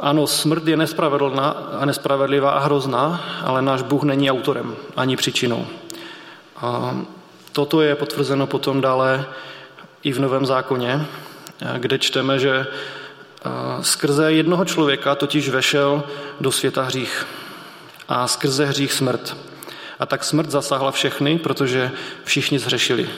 Ano, 0.00 0.26
smrt 0.26 0.66
je 0.68 0.76
nespravedlná 0.76 1.48
a 1.50 1.84
nespravedlivá 1.84 2.50
a 2.50 2.58
hrozná, 2.58 3.24
ale 3.44 3.62
náš 3.62 3.82
Bůh 3.82 4.02
není 4.02 4.30
autorem 4.30 4.76
ani 4.96 5.16
příčinou. 5.16 5.66
A 6.56 6.96
toto 7.52 7.80
je 7.80 7.94
potvrzeno 7.94 8.46
potom 8.46 8.80
dále 8.80 9.26
i 10.02 10.12
v 10.12 10.20
Novém 10.20 10.46
zákoně, 10.46 11.06
kde 11.78 11.98
čteme, 11.98 12.38
že 12.38 12.66
skrze 13.80 14.32
jednoho 14.32 14.64
člověka 14.64 15.14
totiž 15.14 15.48
vešel 15.48 16.02
do 16.40 16.52
světa 16.52 16.82
hřích 16.82 17.26
a 18.08 18.28
skrze 18.28 18.64
hřích 18.64 18.92
smrt. 18.92 19.36
A 19.98 20.06
tak 20.06 20.24
smrt 20.24 20.50
zasáhla 20.50 20.90
všechny, 20.90 21.38
protože 21.38 21.92
všichni 22.24 22.58
zhřešili. 22.58 23.08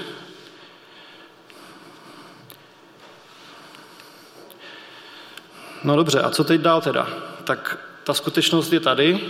No 5.86 5.96
dobře, 5.96 6.20
a 6.20 6.30
co 6.30 6.44
teď 6.44 6.60
dál 6.60 6.80
teda? 6.80 7.08
Tak 7.44 7.78
ta 8.04 8.14
skutečnost 8.14 8.72
je 8.72 8.80
tady, 8.80 9.20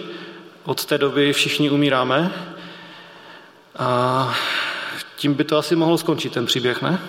od 0.65 0.85
té 0.85 0.99
doby 0.99 1.33
všichni 1.33 1.71
umíráme 1.71 2.33
a 3.79 4.35
tím 5.17 5.35
by 5.35 5.45
to 5.45 5.59
asi 5.59 5.77
mohlo 5.77 5.99
skončit 5.99 6.33
ten 6.33 6.47
příběh, 6.47 6.83
ne? 6.83 7.01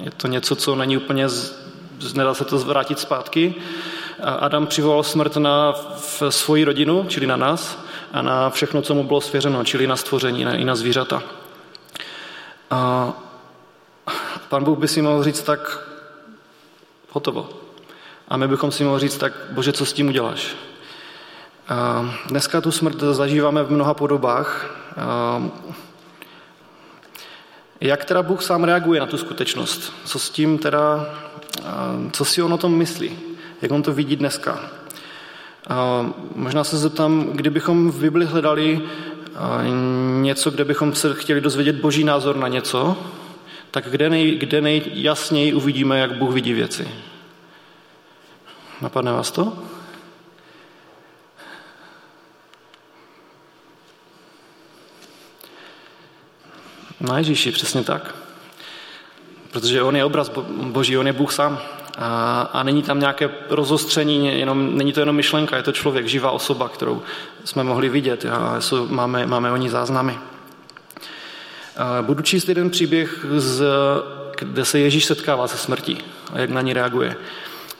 Je 0.00 0.10
to 0.10 0.28
něco, 0.28 0.56
co 0.56 0.74
není 0.74 0.96
úplně, 0.96 1.26
nedá 2.14 2.34
se 2.34 2.44
to 2.44 2.58
zvrátit 2.58 2.98
zpátky. 2.98 3.54
Adam 4.22 4.66
přivolal 4.66 5.02
smrt 5.02 5.36
na 5.36 5.74
svoji 6.28 6.64
rodinu, 6.64 7.06
čili 7.08 7.26
na 7.26 7.36
nás, 7.36 7.84
a 8.12 8.22
na 8.22 8.50
všechno, 8.50 8.82
co 8.82 8.94
mu 8.94 9.04
bylo 9.04 9.20
svěřeno, 9.20 9.64
čili 9.64 9.86
na 9.86 9.96
stvoření, 9.96 10.44
ne, 10.44 10.58
i 10.58 10.64
na 10.64 10.74
zvířata. 10.74 11.22
A 12.70 13.12
pan 14.48 14.64
Bůh 14.64 14.78
by 14.78 14.88
si 14.88 15.02
mohl 15.02 15.24
říct 15.24 15.42
tak, 15.42 15.88
hotovo. 17.10 17.63
A 18.28 18.36
my 18.36 18.48
bychom 18.48 18.72
si 18.72 18.84
mohli 18.84 19.00
říct, 19.00 19.18
tak 19.18 19.32
bože, 19.50 19.72
co 19.72 19.86
s 19.86 19.92
tím 19.92 20.08
uděláš? 20.08 20.56
Dneska 22.28 22.60
tu 22.60 22.70
smrt 22.70 23.00
zažíváme 23.00 23.62
v 23.62 23.70
mnoha 23.70 23.94
podobách. 23.94 24.76
Jak 27.80 28.04
teda 28.04 28.22
Bůh 28.22 28.42
sám 28.42 28.64
reaguje 28.64 29.00
na 29.00 29.06
tu 29.06 29.18
skutečnost? 29.18 29.92
Co 30.04 30.18
s 30.18 30.30
tím 30.30 30.58
teda, 30.58 31.14
co 32.12 32.24
si 32.24 32.42
on 32.42 32.52
o 32.52 32.58
tom 32.58 32.74
myslí? 32.78 33.18
Jak 33.62 33.70
on 33.70 33.82
to 33.82 33.92
vidí 33.92 34.16
dneska? 34.16 34.60
Možná 36.34 36.64
se 36.64 36.78
zeptám, 36.78 37.24
kdybychom 37.32 37.90
v 37.90 38.00
Bibli 38.00 38.26
hledali 38.26 38.80
něco, 40.20 40.50
kde 40.50 40.64
bychom 40.64 40.94
se 40.94 41.14
chtěli 41.14 41.40
dozvědět 41.40 41.76
boží 41.76 42.04
názor 42.04 42.36
na 42.36 42.48
něco, 42.48 42.96
tak 43.70 43.90
kde, 43.90 44.10
nej, 44.10 44.36
kde 44.36 44.60
nejjasněji 44.60 45.54
uvidíme, 45.54 45.98
jak 45.98 46.12
Bůh 46.12 46.34
vidí 46.34 46.52
věci? 46.52 46.88
Napadne 48.80 49.12
vás 49.12 49.30
to? 49.30 49.52
Na 57.00 57.18
Ježíši, 57.18 57.52
přesně 57.52 57.84
tak. 57.84 58.14
Protože 59.52 59.82
on 59.82 59.96
je 59.96 60.04
obraz 60.04 60.30
Boží, 60.48 60.98
on 60.98 61.06
je 61.06 61.12
Bůh 61.12 61.32
sám. 61.32 61.58
A, 61.98 62.42
a 62.52 62.62
není 62.62 62.82
tam 62.82 63.00
nějaké 63.00 63.30
rozostření, 63.50 64.38
jenom, 64.38 64.76
není 64.76 64.92
to 64.92 65.00
jenom 65.00 65.16
myšlenka, 65.16 65.56
je 65.56 65.62
to 65.62 65.72
člověk, 65.72 66.06
živá 66.06 66.30
osoba, 66.30 66.68
kterou 66.68 67.02
jsme 67.44 67.64
mohli 67.64 67.88
vidět 67.88 68.26
a 68.30 68.60
jsou, 68.60 68.88
máme, 68.88 69.26
máme 69.26 69.50
o 69.50 69.56
ní 69.56 69.68
záznamy. 69.68 70.18
Budu 72.02 72.22
číst 72.22 72.48
jeden 72.48 72.70
příběh, 72.70 73.26
z, 73.36 73.64
kde 74.38 74.64
se 74.64 74.78
Ježíš 74.78 75.04
setkává 75.04 75.48
se 75.48 75.56
smrtí 75.56 75.98
a 76.32 76.38
jak 76.38 76.50
na 76.50 76.60
ní 76.60 76.72
reaguje. 76.72 77.16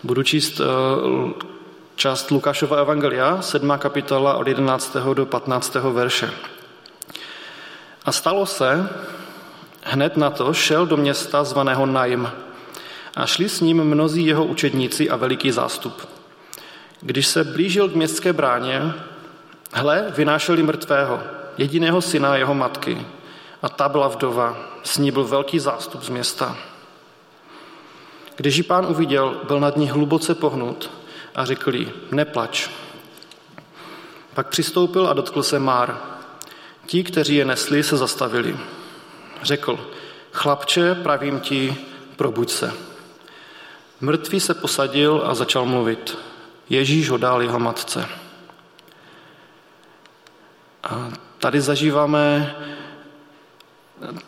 Budu 0.04 0.22
číst 0.22 0.60
eh, 0.60 0.64
část 1.96 2.30
Lukášova 2.30 2.76
evangelia, 2.76 3.42
7. 3.42 3.72
kapitola 3.78 4.34
od 4.34 4.48
11. 4.48 4.96
do 5.14 5.26
15. 5.26 5.74
verše. 5.74 6.30
A 8.04 8.12
stalo 8.12 8.46
se, 8.46 8.88
hned 9.82 10.16
na 10.16 10.30
to 10.30 10.54
šel 10.54 10.86
do 10.86 10.96
města 10.96 11.44
zvaného 11.44 11.86
Najm 11.86 12.28
a 13.16 13.26
šli 13.26 13.48
s 13.48 13.60
ním 13.60 13.84
mnozí 13.84 14.26
jeho 14.26 14.44
učedníci 14.44 15.10
a 15.10 15.16
veliký 15.16 15.50
zástup. 15.50 16.08
Když 17.00 17.26
se 17.26 17.44
blížil 17.44 17.88
k 17.88 17.94
městské 17.94 18.32
bráně, 18.32 18.94
hle, 19.72 20.12
vynášeli 20.16 20.62
mrtvého, 20.62 21.20
jediného 21.58 22.02
syna 22.02 22.36
jeho 22.36 22.54
matky, 22.54 23.06
a 23.62 23.68
ta 23.68 23.88
byla 23.88 24.08
vdova, 24.08 24.56
s 24.82 24.98
ní 24.98 25.10
byl 25.10 25.24
velký 25.24 25.58
zástup 25.58 26.02
z 26.02 26.08
města. 26.08 26.56
Když 28.36 28.56
ji 28.56 28.62
pán 28.62 28.86
uviděl, 28.86 29.40
byl 29.46 29.60
nad 29.60 29.76
ní 29.76 29.90
hluboce 29.90 30.34
pohnut 30.34 30.90
a 31.34 31.44
řekl 31.44 31.74
jí, 31.74 31.92
neplač. 32.10 32.68
Pak 34.34 34.48
přistoupil 34.48 35.08
a 35.08 35.12
dotkl 35.12 35.42
se 35.42 35.58
Már. 35.58 35.96
Ti, 36.86 37.04
kteří 37.04 37.34
je 37.34 37.44
nesli, 37.44 37.82
se 37.82 37.96
zastavili. 37.96 38.56
Řekl, 39.42 39.90
chlapče, 40.32 40.94
pravím 40.94 41.40
ti, 41.40 41.76
probuď 42.16 42.50
se. 42.50 42.72
Mrtvý 44.00 44.40
se 44.40 44.54
posadil 44.54 45.22
a 45.24 45.34
začal 45.34 45.66
mluvit. 45.66 46.18
Ježíš 46.70 47.10
ho 47.10 47.16
dal 47.16 47.42
jeho 47.42 47.58
matce. 47.58 48.08
A 50.82 51.10
tady 51.38 51.60
zažíváme 51.60 52.54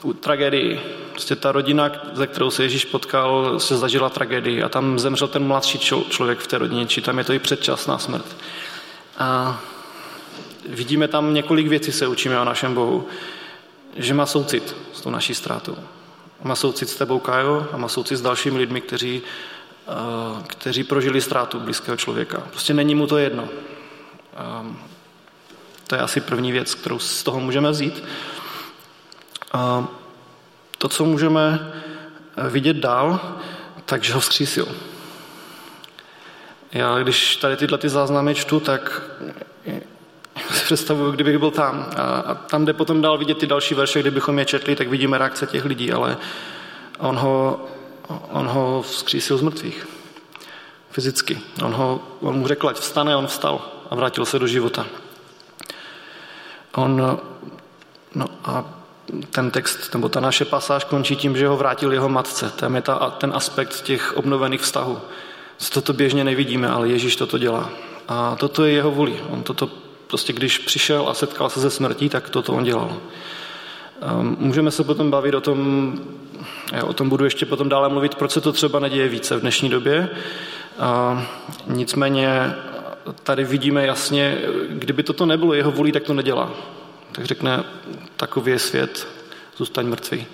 tu 0.02 0.12
tragédii. 0.12 0.80
Prostě 1.10 1.36
ta 1.36 1.52
rodina, 1.52 1.90
ze 2.12 2.26
kterou 2.26 2.50
se 2.50 2.62
Ježíš 2.62 2.84
potkal, 2.84 3.60
se 3.60 3.76
zažila 3.76 4.10
tragédii 4.10 4.62
a 4.62 4.68
tam 4.68 4.98
zemřel 4.98 5.28
ten 5.28 5.46
mladší 5.46 5.78
člověk 6.08 6.38
v 6.38 6.46
té 6.46 6.58
rodině, 6.58 6.86
či 6.86 7.00
tam 7.00 7.18
je 7.18 7.24
to 7.24 7.32
i 7.32 7.38
předčasná 7.38 7.98
smrt. 7.98 8.36
A 9.18 9.60
vidíme 10.68 11.08
tam 11.08 11.34
několik 11.34 11.68
věcí, 11.68 11.92
se 11.92 12.06
učíme 12.06 12.40
o 12.40 12.44
našem 12.44 12.74
Bohu. 12.74 13.08
Že 13.96 14.14
má 14.14 14.26
soucit 14.26 14.76
s 14.92 15.00
tou 15.00 15.10
naší 15.10 15.34
ztrátou. 15.34 15.76
Má 16.42 16.54
soucit 16.54 16.88
s 16.88 16.96
tebou, 16.96 17.18
Kajo, 17.18 17.66
a 17.72 17.76
má 17.76 17.88
soucit 17.88 18.18
s 18.18 18.22
dalšími 18.22 18.58
lidmi, 18.58 18.80
kteří, 18.80 19.22
kteří 20.46 20.84
prožili 20.84 21.20
ztrátu 21.20 21.60
blízkého 21.60 21.96
člověka. 21.96 22.42
Prostě 22.50 22.74
není 22.74 22.94
mu 22.94 23.06
to 23.06 23.18
jedno. 23.18 23.48
To 25.86 25.94
je 25.94 26.00
asi 26.00 26.20
první 26.20 26.52
věc, 26.52 26.74
kterou 26.74 26.98
z 26.98 27.22
toho 27.22 27.40
můžeme 27.40 27.70
vzít. 27.70 28.04
A 29.56 29.88
to, 30.78 30.88
co 30.88 31.04
můžeme 31.04 31.72
eh, 32.36 32.48
vidět 32.50 32.76
dál, 32.76 33.20
takže 33.84 34.12
ho 34.12 34.20
vzkřísil. 34.20 34.68
Já, 36.72 36.98
když 36.98 37.36
tady 37.36 37.56
tyhle 37.56 37.78
ty 37.78 37.88
záznamy 37.88 38.34
čtu, 38.34 38.60
tak 38.60 39.02
eh, 39.66 39.80
si 40.52 40.64
představuju, 40.64 41.12
kdybych 41.12 41.38
byl 41.38 41.50
tam. 41.50 41.86
A, 41.96 42.34
tam, 42.34 42.64
kde 42.64 42.72
potom 42.72 43.02
dál 43.02 43.18
vidět 43.18 43.38
ty 43.38 43.46
další 43.46 43.74
verše, 43.74 44.00
kdybychom 44.00 44.38
je 44.38 44.44
četli, 44.44 44.76
tak 44.76 44.88
vidíme 44.88 45.18
reakce 45.18 45.46
těch 45.46 45.64
lidí, 45.64 45.92
ale 45.92 46.16
on 46.98 47.16
ho, 47.16 47.66
on 48.08 48.46
ho 48.46 48.82
vzkřísil 48.82 49.36
z 49.36 49.42
mrtvých. 49.42 49.86
fyzicky. 50.90 51.40
On, 51.64 51.72
ho, 51.72 52.00
on 52.20 52.38
mu 52.38 52.46
řekl, 52.46 52.68
ať 52.68 52.76
vstane, 52.76 53.16
on 53.16 53.26
vstal 53.26 53.60
a 53.90 53.94
vrátil 53.94 54.24
se 54.24 54.38
do 54.38 54.46
života. 54.46 54.86
On, 56.74 57.20
no 58.14 58.26
a 58.44 58.76
ten 59.30 59.50
text, 59.50 59.94
nebo 59.94 60.08
ta 60.08 60.20
naše 60.20 60.44
pasáž 60.44 60.84
končí 60.84 61.16
tím, 61.16 61.36
že 61.36 61.48
ho 61.48 61.56
vrátil 61.56 61.92
jeho 61.92 62.08
matce. 62.08 62.52
Tam 62.56 62.74
je 62.74 62.82
ta, 62.82 63.10
ten 63.10 63.32
aspekt 63.34 63.82
těch 63.82 64.16
obnovených 64.16 64.60
vztahů. 64.60 64.98
Toto 65.72 65.92
běžně 65.92 66.24
nevidíme, 66.24 66.68
ale 66.68 66.88
Ježíš 66.88 67.16
toto 67.16 67.38
dělá. 67.38 67.70
A 68.08 68.36
toto 68.36 68.64
je 68.64 68.72
jeho 68.72 68.90
vůli. 68.90 69.20
On 69.30 69.42
toto 69.42 69.70
prostě, 70.06 70.32
když 70.32 70.58
přišel 70.58 71.08
a 71.08 71.14
setkal 71.14 71.50
se 71.50 71.60
ze 71.60 71.70
smrtí, 71.70 72.08
tak 72.08 72.30
toto 72.30 72.52
on 72.52 72.64
dělal. 72.64 72.96
Ehm, 74.02 74.36
můžeme 74.38 74.70
se 74.70 74.84
potom 74.84 75.10
bavit 75.10 75.34
o 75.34 75.40
tom, 75.40 75.92
já 76.72 76.84
o 76.84 76.92
tom 76.92 77.08
budu 77.08 77.24
ještě 77.24 77.46
potom 77.46 77.68
dále 77.68 77.88
mluvit, 77.88 78.14
proč 78.14 78.30
se 78.30 78.40
to 78.40 78.52
třeba 78.52 78.78
neděje 78.78 79.08
více 79.08 79.36
v 79.36 79.40
dnešní 79.40 79.68
době. 79.68 80.08
A 80.78 81.22
nicméně 81.66 82.54
tady 83.22 83.44
vidíme 83.44 83.86
jasně, 83.86 84.38
kdyby 84.68 85.02
toto 85.02 85.26
nebylo 85.26 85.54
jeho 85.54 85.70
vůli, 85.70 85.92
tak 85.92 86.02
to 86.02 86.14
nedělá. 86.14 86.50
Tak 87.16 87.24
řekne, 87.24 87.64
takový 88.16 88.52
je 88.52 88.58
svět, 88.58 89.08
zůstaň 89.56 89.86
mrtvý. 89.86 90.26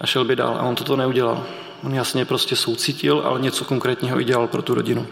A 0.00 0.06
šel 0.06 0.24
by 0.24 0.36
dál. 0.36 0.56
A 0.58 0.62
on 0.62 0.74
toto 0.74 0.96
neudělal. 0.96 1.46
On 1.84 1.94
jasně 1.94 2.24
prostě 2.24 2.56
soucítil, 2.56 3.22
ale 3.24 3.40
něco 3.40 3.64
konkrétního 3.64 4.20
i 4.20 4.24
dělal 4.24 4.46
pro 4.46 4.62
tu 4.62 4.74
rodinu. 4.74 5.06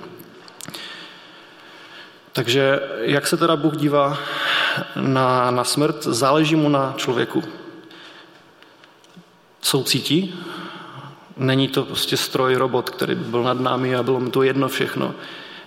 Takže 2.33 2.81
jak 3.01 3.27
se 3.27 3.37
teda 3.37 3.57
Bůh 3.57 3.77
dívá 3.77 4.19
na, 4.97 5.51
na 5.51 5.65
smrt, 5.65 6.05
záleží 6.05 6.57
mu 6.57 6.69
na 6.69 6.95
člověku. 6.97 7.45
Soucítí, 9.63 10.45
není 11.37 11.69
to 11.69 11.83
prostě 11.85 12.17
stroj, 12.17 12.55
robot, 12.55 12.91
který 12.91 13.15
by 13.15 13.25
byl 13.25 13.43
nad 13.43 13.61
námi 13.61 13.97
a 13.97 14.03
bylo 14.03 14.21
mu 14.21 14.31
to 14.31 14.43
jedno 14.43 14.69
všechno. 14.69 15.15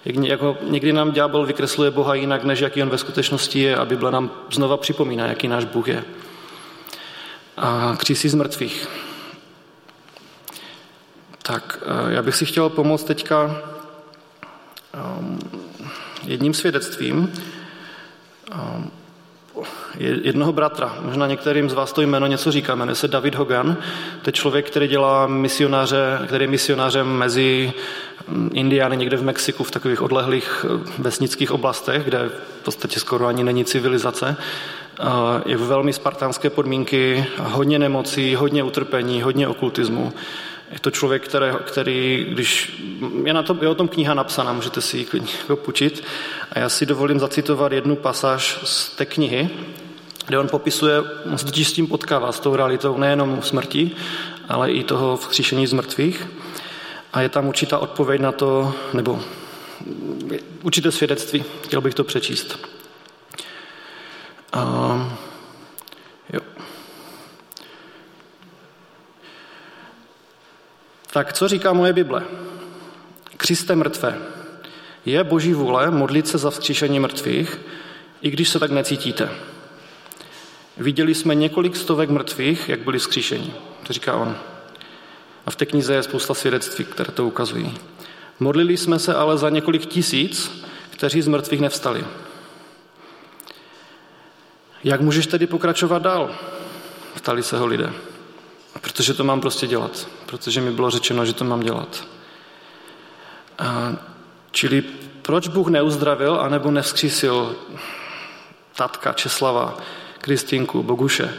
Jak, 0.09 0.25
jako, 0.25 0.57
někdy 0.61 0.93
nám 0.93 1.11
ďábel 1.11 1.45
vykresluje 1.45 1.91
Boha 1.91 2.15
jinak, 2.15 2.43
než 2.43 2.59
jaký 2.59 2.83
on 2.83 2.89
ve 2.89 2.97
skutečnosti 2.97 3.59
je 3.59 3.75
a 3.75 3.85
Bible 3.85 4.11
nám 4.11 4.31
znova 4.51 4.77
připomíná, 4.77 5.27
jaký 5.27 5.47
náš 5.47 5.65
Bůh 5.65 5.87
je. 5.87 6.03
A 7.57 7.95
křísí 7.99 8.29
z 8.29 8.33
mrtvých. 8.33 8.87
Tak 11.43 11.79
eh, 11.81 12.13
já 12.13 12.21
bych 12.21 12.35
si 12.35 12.45
chtěl 12.45 12.69
pomoct 12.69 13.03
teďka 13.03 13.61
um, 15.19 15.39
jedním 16.23 16.53
svědectvím 16.53 17.33
um, 18.53 18.91
jednoho 19.99 20.53
bratra. 20.53 20.95
Možná 21.01 21.27
některým 21.27 21.69
z 21.69 21.73
vás 21.73 21.93
to 21.93 22.01
jméno 22.01 22.27
něco 22.27 22.51
říká. 22.51 22.75
Jmenuje 22.75 22.95
se 22.95 23.07
David 23.07 23.35
Hogan. 23.35 23.77
To 24.21 24.29
je 24.29 24.33
člověk, 24.33 24.67
který 24.67 24.87
dělá 24.87 25.27
misionáře, 25.27 26.19
který 26.27 26.43
je 26.43 26.47
misionářem 26.47 27.07
mezi 27.07 27.73
mm, 28.27 28.49
Indiány 28.53 28.97
někde 28.97 29.17
v 29.17 29.23
Mexiku, 29.23 29.63
v 29.63 29.71
takových 29.71 30.01
odlehlých 30.01 30.65
eh, 30.65 30.91
vesnických 30.97 31.51
oblastech, 31.51 32.03
kde 32.03 32.29
v 32.29 32.63
podstatě 32.63 32.99
skoro 32.99 33.27
ani 33.27 33.43
není 33.43 33.65
civilizace. 33.65 34.37
Je 35.45 35.57
v 35.57 35.67
velmi 35.67 35.93
spartánské 35.93 36.49
podmínky, 36.49 37.25
hodně 37.37 37.79
nemocí, 37.79 38.35
hodně 38.35 38.63
utrpení, 38.63 39.21
hodně 39.21 39.47
okultismu. 39.47 40.13
Je 40.71 40.79
to 40.79 40.91
člověk, 40.91 41.27
který, 41.27 41.45
který 41.65 42.27
když 42.29 42.81
je, 43.23 43.33
na 43.33 43.43
tom, 43.43 43.57
je 43.61 43.67
o 43.67 43.75
tom 43.75 43.87
kniha 43.87 44.13
napsaná, 44.13 44.53
můžete 44.53 44.81
si 44.81 44.97
ji 44.97 45.05
klidně 45.05 45.33
půjčit. 45.55 46.03
A 46.51 46.59
já 46.59 46.69
si 46.69 46.85
dovolím 46.85 47.19
zacitovat 47.19 47.71
jednu 47.71 47.95
pasáž 47.95 48.59
z 48.63 48.89
té 48.89 49.05
knihy, 49.05 49.49
kde 50.29 50.39
on 50.39 50.47
popisuje, 50.47 51.01
on 51.31 51.37
se 51.37 51.45
totiž 51.45 51.67
s 51.67 51.73
tím 51.73 51.87
potkává, 51.87 52.31
s 52.31 52.39
tou 52.39 52.55
realitou 52.55 52.97
nejenom 52.97 53.41
smrti, 53.41 53.91
ale 54.49 54.71
i 54.71 54.83
toho 54.83 55.17
vzkříšení 55.17 55.67
z 55.67 55.73
mrtvých. 55.73 56.27
A 57.13 57.21
je 57.21 57.29
tam 57.29 57.47
určitá 57.47 57.77
odpověď 57.77 58.21
na 58.21 58.31
to, 58.31 58.73
nebo 58.93 59.21
určité 60.61 60.91
svědectví, 60.91 61.43
chtěl 61.63 61.81
bych 61.81 61.93
to 61.93 62.03
přečíst. 62.03 62.59
A, 64.53 65.17
jo. 66.33 66.41
Tak 71.11 71.33
co 71.33 71.47
říká 71.47 71.73
moje 71.73 71.93
Bible? 71.93 72.23
Kriste 73.37 73.75
mrtvé. 73.75 74.17
Je 75.05 75.23
boží 75.23 75.53
vůle 75.53 75.91
modlit 75.91 76.27
se 76.27 76.37
za 76.37 76.49
vzkříšení 76.49 76.99
mrtvých, 76.99 77.59
i 78.21 78.29
když 78.29 78.49
se 78.49 78.59
tak 78.59 78.71
necítíte. 78.71 79.29
Viděli 80.79 81.15
jsme 81.15 81.35
několik 81.35 81.75
stovek 81.75 82.09
mrtvých, 82.09 82.69
jak 82.69 82.79
byli 82.79 82.99
vzkříšeni. 82.99 83.53
To 83.87 83.93
říká 83.93 84.15
on. 84.15 84.37
A 85.45 85.51
v 85.51 85.55
té 85.55 85.65
knize 85.65 85.93
je 85.93 86.03
spousta 86.03 86.33
svědectví, 86.33 86.85
které 86.85 87.11
to 87.11 87.25
ukazují. 87.25 87.77
Modlili 88.39 88.77
jsme 88.77 88.99
se 88.99 89.15
ale 89.15 89.37
za 89.37 89.49
několik 89.49 89.85
tisíc, 89.85 90.63
kteří 90.89 91.21
z 91.21 91.27
mrtvých 91.27 91.61
nevstali. 91.61 92.05
Jak 94.83 95.01
můžeš 95.01 95.27
tedy 95.27 95.47
pokračovat 95.47 96.01
dál? 96.01 96.35
Ptali 97.15 97.43
se 97.43 97.57
ho 97.57 97.65
lidé. 97.65 97.93
Protože 98.81 99.13
to 99.13 99.23
mám 99.23 99.41
prostě 99.41 99.67
dělat. 99.67 100.07
Protože 100.25 100.61
mi 100.61 100.71
bylo 100.71 100.89
řečeno, 100.89 101.25
že 101.25 101.33
to 101.33 101.43
mám 101.45 101.59
dělat. 101.59 102.07
A, 103.59 103.93
čili 104.51 104.81
proč 105.21 105.47
Bůh 105.47 105.67
neuzdravil 105.67 106.39
anebo 106.41 106.71
nevzkřísil 106.71 107.55
tatka 108.75 109.13
Česlava, 109.13 109.77
Kristinku, 110.21 110.83
Boguše? 110.83 111.33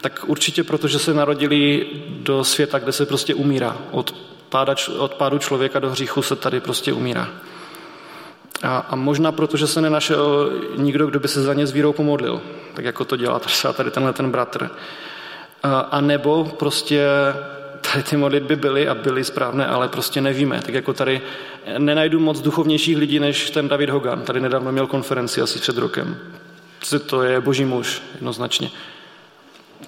Tak 0.00 0.24
určitě 0.26 0.64
protože 0.64 0.98
se 0.98 1.14
narodili 1.14 1.86
do 2.08 2.44
světa, 2.44 2.78
kde 2.78 2.92
se 2.92 3.06
prostě 3.06 3.34
umírá. 3.34 3.76
Od, 3.90 4.14
páda, 4.48 4.74
od 4.98 5.14
pádu 5.14 5.38
člověka 5.38 5.78
do 5.78 5.90
hříchu 5.90 6.22
se 6.22 6.36
tady 6.36 6.60
prostě 6.60 6.92
umírá. 6.92 7.28
A, 8.62 8.78
a 8.78 8.96
možná 8.96 9.32
protože 9.32 9.66
se 9.66 9.80
nenašel 9.80 10.52
nikdo, 10.76 11.06
kdo 11.06 11.20
by 11.20 11.28
se 11.28 11.42
za 11.42 11.54
ně 11.54 11.66
s 11.66 11.72
vírou 11.72 11.92
pomodlil, 11.92 12.42
tak 12.74 12.84
jako 12.84 13.04
to 13.04 13.16
dělá 13.16 13.38
třeba 13.38 13.72
tady 13.72 13.90
tenhle 13.90 14.12
ten 14.12 14.30
bratr. 14.30 14.70
A, 15.62 15.80
a 15.80 16.00
nebo 16.00 16.44
prostě 16.44 17.06
tady 17.92 18.02
ty 18.02 18.16
modlitby 18.16 18.56
byly 18.56 18.88
a 18.88 18.94
byly 18.94 19.24
správné, 19.24 19.66
ale 19.66 19.88
prostě 19.88 20.20
nevíme. 20.20 20.62
Tak 20.62 20.74
jako 20.74 20.92
tady 20.92 21.22
nenajdu 21.78 22.20
moc 22.20 22.40
duchovnějších 22.40 22.96
lidí 22.96 23.20
než 23.20 23.50
ten 23.50 23.68
David 23.68 23.90
Hogan. 23.90 24.22
Tady 24.22 24.40
nedávno 24.40 24.72
měl 24.72 24.86
konferenci 24.86 25.40
asi 25.40 25.58
před 25.58 25.78
rokem. 25.78 26.16
To 27.06 27.22
je 27.22 27.40
boží 27.40 27.64
muž, 27.64 28.02
jednoznačně. 28.14 28.70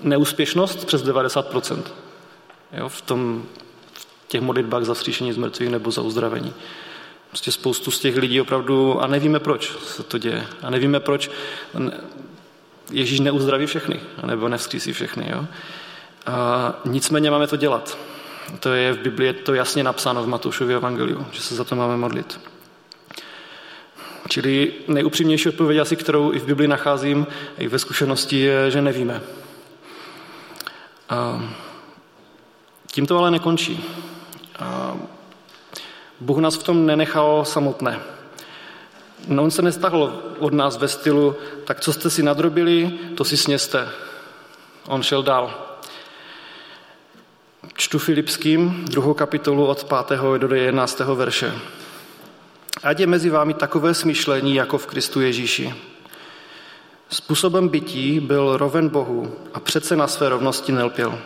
Neúspěšnost 0.00 0.84
přes 0.84 1.04
90%. 1.04 1.82
Jo, 2.72 2.88
v, 2.88 3.00
tom, 3.00 3.44
v 3.92 4.06
těch 4.28 4.40
modlitbách 4.40 4.84
za 4.84 4.94
vzkříšení 4.94 5.32
z 5.32 5.36
mrtvých 5.36 5.70
nebo 5.70 5.90
za 5.90 6.02
uzdravení. 6.02 6.54
Prostě 7.28 7.52
spoustu 7.52 7.90
z 7.90 8.00
těch 8.00 8.16
lidí 8.16 8.40
opravdu, 8.40 9.00
a 9.00 9.06
nevíme 9.06 9.40
proč 9.40 9.72
se 9.84 10.02
to 10.02 10.18
děje. 10.18 10.46
A 10.62 10.70
nevíme 10.70 11.00
proč 11.00 11.30
Ježíš 12.90 13.20
neuzdraví 13.20 13.66
všechny, 13.66 14.00
nebo 14.26 14.48
nevzkřísí 14.48 14.92
všechny. 14.92 15.30
Jo? 15.30 15.46
A 16.26 16.74
nicméně 16.84 17.30
máme 17.30 17.46
to 17.46 17.56
dělat. 17.56 17.98
To 18.60 18.72
je 18.72 18.92
v 18.92 18.98
Biblii 18.98 19.32
to 19.32 19.54
jasně 19.54 19.84
napsáno 19.84 20.22
v 20.22 20.28
Matoušově 20.28 20.76
evangeliu, 20.76 21.26
že 21.32 21.42
se 21.42 21.54
za 21.54 21.64
to 21.64 21.76
máme 21.76 21.96
modlit. 21.96 22.40
Čili 24.34 24.72
nejupřímnější 24.88 25.48
odpověď 25.48 25.78
asi, 25.78 25.96
kterou 25.96 26.32
i 26.32 26.38
v 26.38 26.44
Biblii 26.44 26.68
nacházím, 26.68 27.26
i 27.58 27.68
ve 27.68 27.78
zkušenosti, 27.78 28.38
je, 28.38 28.70
že 28.70 28.82
nevíme. 28.82 29.20
Tím 32.86 33.06
to 33.06 33.18
ale 33.18 33.30
nekončí. 33.30 33.84
Bůh 36.20 36.38
nás 36.38 36.56
v 36.56 36.62
tom 36.62 36.86
nenechal 36.86 37.44
samotné. 37.44 38.00
No 39.28 39.42
on 39.42 39.50
se 39.50 39.62
nestahl 39.62 40.22
od 40.38 40.52
nás 40.52 40.76
ve 40.76 40.88
stylu, 40.88 41.36
tak 41.64 41.80
co 41.80 41.92
jste 41.92 42.10
si 42.10 42.22
nadrobili, 42.22 42.90
to 43.16 43.24
si 43.24 43.36
sněste. 43.36 43.88
On 44.86 45.02
šel 45.02 45.22
dál. 45.22 45.76
Čtu 47.74 47.98
Filipským, 47.98 48.84
druhou 48.84 49.14
kapitolu 49.14 49.66
od 49.66 49.86
5. 50.08 50.20
do 50.38 50.54
11. 50.54 51.00
verše. 51.00 51.54
Ať 52.84 53.00
je 53.00 53.06
mezi 53.06 53.30
vámi 53.30 53.54
takové 53.54 53.94
smýšlení, 53.94 54.54
jako 54.54 54.78
v 54.78 54.86
Kristu 54.86 55.20
Ježíši. 55.20 55.74
Způsobem 57.08 57.68
bytí 57.68 58.20
byl 58.20 58.56
roven 58.56 58.88
Bohu 58.88 59.36
a 59.54 59.60
přece 59.60 59.96
na 59.96 60.06
své 60.06 60.28
rovnosti 60.28 60.72
nelpěl. 60.72 61.18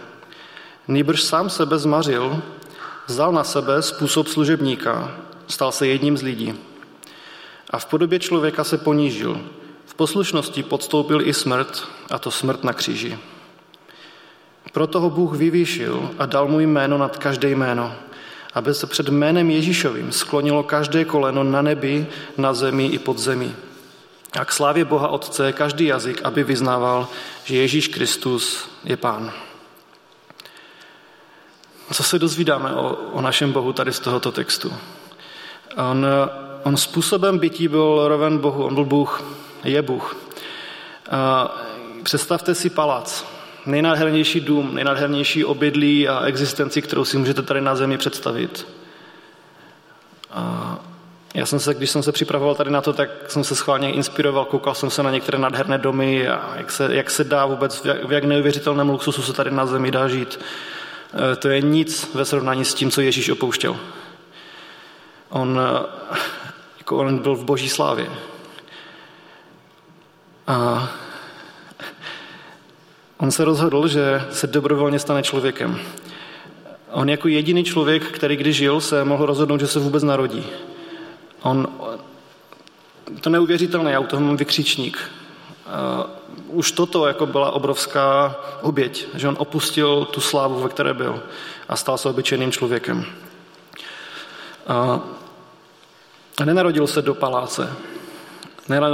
Nýbrž 0.88 1.22
sám 1.22 1.50
sebe 1.50 1.78
zmařil, 1.78 2.42
vzal 3.06 3.32
na 3.32 3.44
sebe 3.44 3.82
způsob 3.82 4.28
služebníka, 4.28 5.16
stal 5.48 5.72
se 5.72 5.86
jedním 5.86 6.16
z 6.16 6.22
lidí. 6.22 6.54
A 7.70 7.78
v 7.78 7.86
podobě 7.86 8.18
člověka 8.18 8.64
se 8.64 8.78
ponížil. 8.78 9.40
V 9.86 9.94
poslušnosti 9.94 10.62
podstoupil 10.62 11.20
i 11.20 11.34
smrt, 11.34 11.88
a 12.10 12.18
to 12.18 12.30
smrt 12.30 12.64
na 12.64 12.72
kříži. 12.72 13.18
Proto 14.72 15.00
ho 15.00 15.10
Bůh 15.10 15.36
vyvýšil 15.36 16.10
a 16.18 16.26
dal 16.26 16.48
mu 16.48 16.60
jméno 16.60 16.98
nad 16.98 17.16
každé 17.16 17.50
jméno, 17.50 17.94
aby 18.58 18.74
se 18.74 18.86
před 18.86 19.08
jménem 19.08 19.50
Ježíšovým 19.50 20.12
sklonilo 20.12 20.62
každé 20.62 21.04
koleno 21.04 21.44
na 21.44 21.62
nebi, 21.62 22.06
na 22.36 22.54
zemi 22.54 22.86
i 22.86 22.98
pod 22.98 23.18
zemi. 23.18 23.54
A 24.40 24.44
k 24.44 24.52
slávě 24.52 24.84
Boha 24.84 25.08
Otce 25.08 25.52
každý 25.52 25.86
jazyk, 25.86 26.20
aby 26.24 26.44
vyznával, 26.44 27.08
že 27.44 27.56
Ježíš 27.56 27.88
Kristus 27.88 28.68
je 28.84 28.96
Pán. 28.96 29.32
Co 31.92 32.02
se 32.02 32.18
dozvídáme 32.18 32.74
o, 32.74 32.96
o 33.12 33.20
našem 33.20 33.52
Bohu 33.52 33.72
tady 33.72 33.92
z 33.92 34.00
tohoto 34.00 34.32
textu? 34.32 34.74
On, 35.76 36.06
on 36.62 36.76
způsobem 36.76 37.38
bytí 37.38 37.68
byl 37.68 38.08
roven 38.08 38.38
Bohu, 38.38 38.64
on 38.64 38.74
byl 38.74 38.84
Bůh, 38.84 39.22
je 39.64 39.82
Bůh. 39.82 40.16
Představte 42.02 42.54
si 42.54 42.70
palác, 42.70 43.24
nejnádhernější 43.68 44.40
dům, 44.40 44.74
nejnádhernější 44.74 45.44
obydlí 45.44 46.08
a 46.08 46.26
existenci, 46.26 46.82
kterou 46.82 47.04
si 47.04 47.18
můžete 47.18 47.42
tady 47.42 47.60
na 47.60 47.76
zemi 47.76 47.98
představit. 47.98 48.66
A 50.30 50.78
já 51.34 51.46
jsem 51.46 51.60
se, 51.60 51.74
když 51.74 51.90
jsem 51.90 52.02
se 52.02 52.12
připravoval 52.12 52.54
tady 52.54 52.70
na 52.70 52.80
to, 52.80 52.92
tak 52.92 53.10
jsem 53.28 53.44
se 53.44 53.54
schválně 53.54 53.92
inspiroval, 53.92 54.44
koukal 54.44 54.74
jsem 54.74 54.90
se 54.90 55.02
na 55.02 55.10
některé 55.10 55.38
nádherné 55.38 55.78
domy 55.78 56.28
a 56.28 56.52
jak 56.56 56.70
se, 56.70 56.94
jak 56.94 57.10
se 57.10 57.24
dá 57.24 57.46
vůbec, 57.46 57.84
v 57.84 57.86
jak, 57.86 58.04
v 58.04 58.12
jak 58.12 58.24
neuvěřitelném 58.24 58.88
luxusu 58.88 59.22
se 59.22 59.32
tady 59.32 59.50
na 59.50 59.66
zemi 59.66 59.90
dá 59.90 60.08
žít. 60.08 60.40
E, 61.32 61.36
to 61.36 61.48
je 61.48 61.60
nic 61.60 62.14
ve 62.14 62.24
srovnání 62.24 62.64
s 62.64 62.74
tím, 62.74 62.90
co 62.90 63.00
Ježíš 63.00 63.28
opouštěl. 63.28 63.76
On, 65.28 65.60
jako 66.78 66.96
on 66.96 67.18
byl 67.18 67.34
v 67.36 67.44
boží 67.44 67.68
slávě. 67.68 68.10
A 70.46 70.88
on 73.18 73.30
se 73.30 73.44
rozhodl, 73.44 73.88
že 73.88 74.22
se 74.30 74.46
dobrovolně 74.46 74.98
stane 74.98 75.22
člověkem. 75.22 75.78
On 76.90 77.08
jako 77.08 77.28
jediný 77.28 77.64
člověk, 77.64 78.04
který 78.04 78.36
když 78.36 78.56
žil, 78.56 78.80
se 78.80 79.04
mohl 79.04 79.26
rozhodnout, 79.26 79.60
že 79.60 79.66
se 79.66 79.78
vůbec 79.78 80.02
narodí. 80.02 80.46
On, 81.42 81.68
to 83.20 83.30
neuvěřitelné, 83.30 83.92
já 83.92 84.00
u 84.00 84.06
toho 84.06 84.22
mám 84.22 84.36
vykřičník. 84.36 84.98
Uh, 85.66 86.58
už 86.58 86.72
toto 86.72 87.06
jako 87.06 87.26
byla 87.26 87.50
obrovská 87.50 88.36
oběť, 88.62 89.06
že 89.14 89.28
on 89.28 89.36
opustil 89.38 90.04
tu 90.04 90.20
slávu, 90.20 90.60
ve 90.60 90.68
které 90.68 90.94
byl 90.94 91.22
a 91.68 91.76
stal 91.76 91.98
se 91.98 92.08
obyčejným 92.08 92.52
člověkem. 92.52 93.04
Uh, 94.70 95.00
nenarodil 96.44 96.86
se 96.86 97.02
do 97.02 97.14
paláce, 97.14 97.72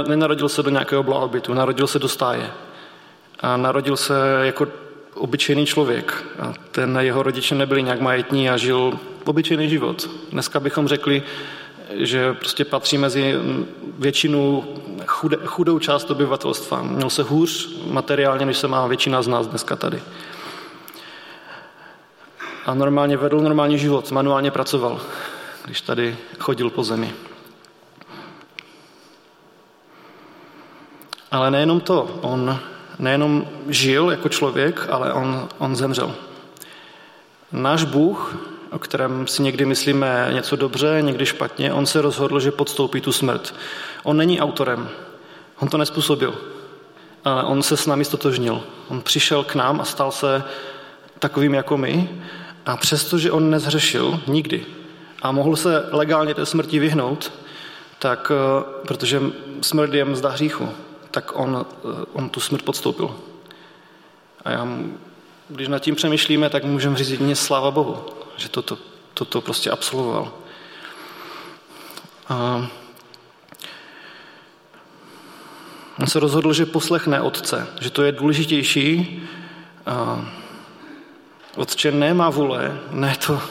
nenarodil 0.07 0.49
se 0.49 0.63
do 0.63 0.69
nějakého 0.69 1.03
blahobytu, 1.03 1.53
narodil 1.53 1.87
se 1.87 1.99
do 1.99 2.07
stáje. 2.07 2.51
A 3.39 3.57
narodil 3.57 3.97
se 3.97 4.13
jako 4.41 4.67
obyčejný 5.13 5.65
člověk. 5.65 6.23
A 6.39 6.53
ten 6.71 6.97
jeho 7.01 7.23
rodiče 7.23 7.55
nebyli 7.55 7.83
nějak 7.83 8.01
majetní 8.01 8.49
a 8.49 8.57
žil 8.57 8.99
obyčejný 9.25 9.69
život. 9.69 10.09
Dneska 10.31 10.59
bychom 10.59 10.87
řekli, 10.87 11.23
že 11.93 12.33
prostě 12.33 12.65
patří 12.65 12.97
mezi 12.97 13.35
většinu 13.99 14.63
chude, 15.05 15.37
chudou 15.45 15.79
část 15.79 16.11
obyvatelstva. 16.11 16.81
Měl 16.81 17.09
se 17.09 17.23
hůř 17.23 17.69
materiálně, 17.85 18.45
než 18.45 18.57
se 18.57 18.67
má 18.67 18.87
většina 18.87 19.21
z 19.21 19.27
nás 19.27 19.47
dneska 19.47 19.75
tady. 19.75 20.01
A 22.65 22.73
normálně 22.73 23.17
vedl 23.17 23.39
normální 23.39 23.77
život, 23.77 24.11
manuálně 24.11 24.51
pracoval, 24.51 25.01
když 25.65 25.81
tady 25.81 26.17
chodil 26.39 26.69
po 26.69 26.83
zemi. 26.83 27.13
Ale 31.31 31.51
nejenom 31.51 31.79
to, 31.79 32.19
on 32.21 32.59
nejenom 32.99 33.47
žil 33.67 34.11
jako 34.11 34.29
člověk, 34.29 34.87
ale 34.89 35.13
on, 35.13 35.47
on 35.57 35.75
zemřel. 35.75 36.15
Náš 37.51 37.83
Bůh 37.83 38.35
o 38.75 38.79
kterém 38.79 39.27
si 39.27 39.41
někdy 39.41 39.65
myslíme 39.65 40.29
něco 40.33 40.55
dobře, 40.55 40.97
někdy 41.01 41.25
špatně, 41.25 41.73
on 41.73 41.85
se 41.85 42.01
rozhodl, 42.01 42.39
že 42.39 42.51
podstoupí 42.51 43.01
tu 43.01 43.11
smrt. 43.11 43.55
On 44.03 44.17
není 44.17 44.41
autorem, 44.41 44.89
on 45.59 45.67
to 45.67 45.77
nespůsobil, 45.77 46.35
ale 47.25 47.43
on 47.43 47.63
se 47.63 47.77
s 47.77 47.85
námi 47.87 48.05
stotožnil. 48.05 48.63
On 48.87 49.01
přišel 49.01 49.43
k 49.43 49.55
nám 49.55 49.81
a 49.81 49.85
stal 49.85 50.11
se 50.11 50.43
takovým 51.19 51.53
jako 51.53 51.77
my 51.77 52.09
a 52.65 52.77
přestože 52.77 53.31
on 53.31 53.49
nezhřešil 53.49 54.19
nikdy 54.27 54.65
a 55.21 55.31
mohl 55.31 55.55
se 55.55 55.85
legálně 55.91 56.33
té 56.33 56.45
smrti 56.45 56.79
vyhnout, 56.79 57.31
tak, 57.99 58.31
eh, 58.31 58.63
protože 58.87 59.21
smrt 59.61 59.93
je 59.93 60.05
mzda 60.05 60.29
hříchu, 60.29 60.69
tak 61.15 61.31
on, 61.39 61.65
eh, 61.65 62.05
on 62.13 62.29
tu 62.29 62.39
smrt 62.39 62.63
podstoupil. 62.63 63.15
A 64.45 64.51
já, 64.51 64.67
když 65.49 65.67
nad 65.67 65.79
tím 65.79 65.95
přemýšlíme, 65.95 66.49
tak 66.49 66.63
můžeme 66.63 66.97
říct 66.97 67.09
jedině 67.09 67.35
sláva 67.35 67.71
Bohu 67.71 68.03
že 68.37 68.49
toto, 68.49 68.77
toto 69.13 69.41
prostě 69.41 69.69
absolvoval. 69.69 70.31
A 72.29 72.67
on 75.99 76.07
se 76.07 76.19
rozhodl, 76.19 76.53
že 76.53 76.65
poslechne 76.65 77.21
otce, 77.21 77.67
že 77.79 77.89
to 77.89 78.03
je 78.03 78.11
důležitější. 78.11 79.21
A 79.85 80.25
otče 81.55 81.91
nemá 81.91 82.29
vůle, 82.29 82.79
ne 82.91 83.15
to, 83.25 83.41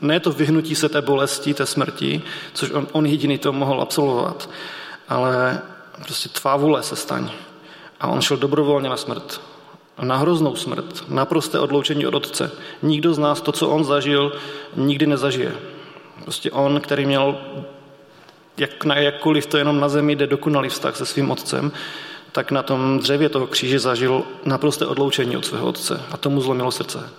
ne 0.00 0.20
to 0.20 0.32
vyhnutí 0.32 0.74
se 0.74 0.88
té 0.88 1.02
bolesti, 1.02 1.54
té 1.54 1.66
smrti, 1.66 2.22
což 2.52 2.70
on, 2.70 2.86
on 2.92 3.06
jediný 3.06 3.38
to 3.38 3.52
mohl 3.52 3.82
absolvovat, 3.82 4.50
ale 5.08 5.62
prostě 6.04 6.28
tvá 6.28 6.56
vůle 6.56 6.82
se 6.82 6.96
staň. 6.96 7.30
A 8.00 8.06
on 8.08 8.20
šel 8.20 8.36
dobrovolně 8.36 8.88
na 8.88 8.96
smrt 8.96 9.40
na 10.02 10.16
hroznou 10.16 10.56
smrt, 10.56 11.04
naprosté 11.08 11.58
odloučení 11.58 12.06
od 12.06 12.14
Otce. 12.14 12.50
Nikdo 12.82 13.14
z 13.14 13.18
nás 13.18 13.40
to, 13.40 13.52
co 13.52 13.68
on 13.68 13.84
zažil, 13.84 14.32
nikdy 14.76 15.06
nezažije. 15.06 15.56
Prostě 16.24 16.50
on, 16.50 16.80
který 16.80 17.06
měl 17.06 17.38
jak 18.56 18.84
na 18.84 18.96
jakkoliv 18.96 19.46
to 19.46 19.56
jenom 19.56 19.80
na 19.80 19.88
zemi 19.88 20.16
jde 20.16 20.26
dokonalý 20.26 20.68
vztah 20.68 20.96
se 20.96 21.06
svým 21.06 21.30
otcem, 21.30 21.72
tak 22.32 22.50
na 22.50 22.62
tom 22.62 22.98
dřevě 22.98 23.28
toho 23.28 23.46
kříže 23.46 23.78
zažil 23.78 24.22
naprosté 24.44 24.86
odloučení 24.86 25.36
od 25.36 25.46
svého 25.46 25.66
otce. 25.66 26.02
A 26.10 26.16
tomu 26.16 26.40
zlomilo 26.40 26.70
srdce. 26.70 27.10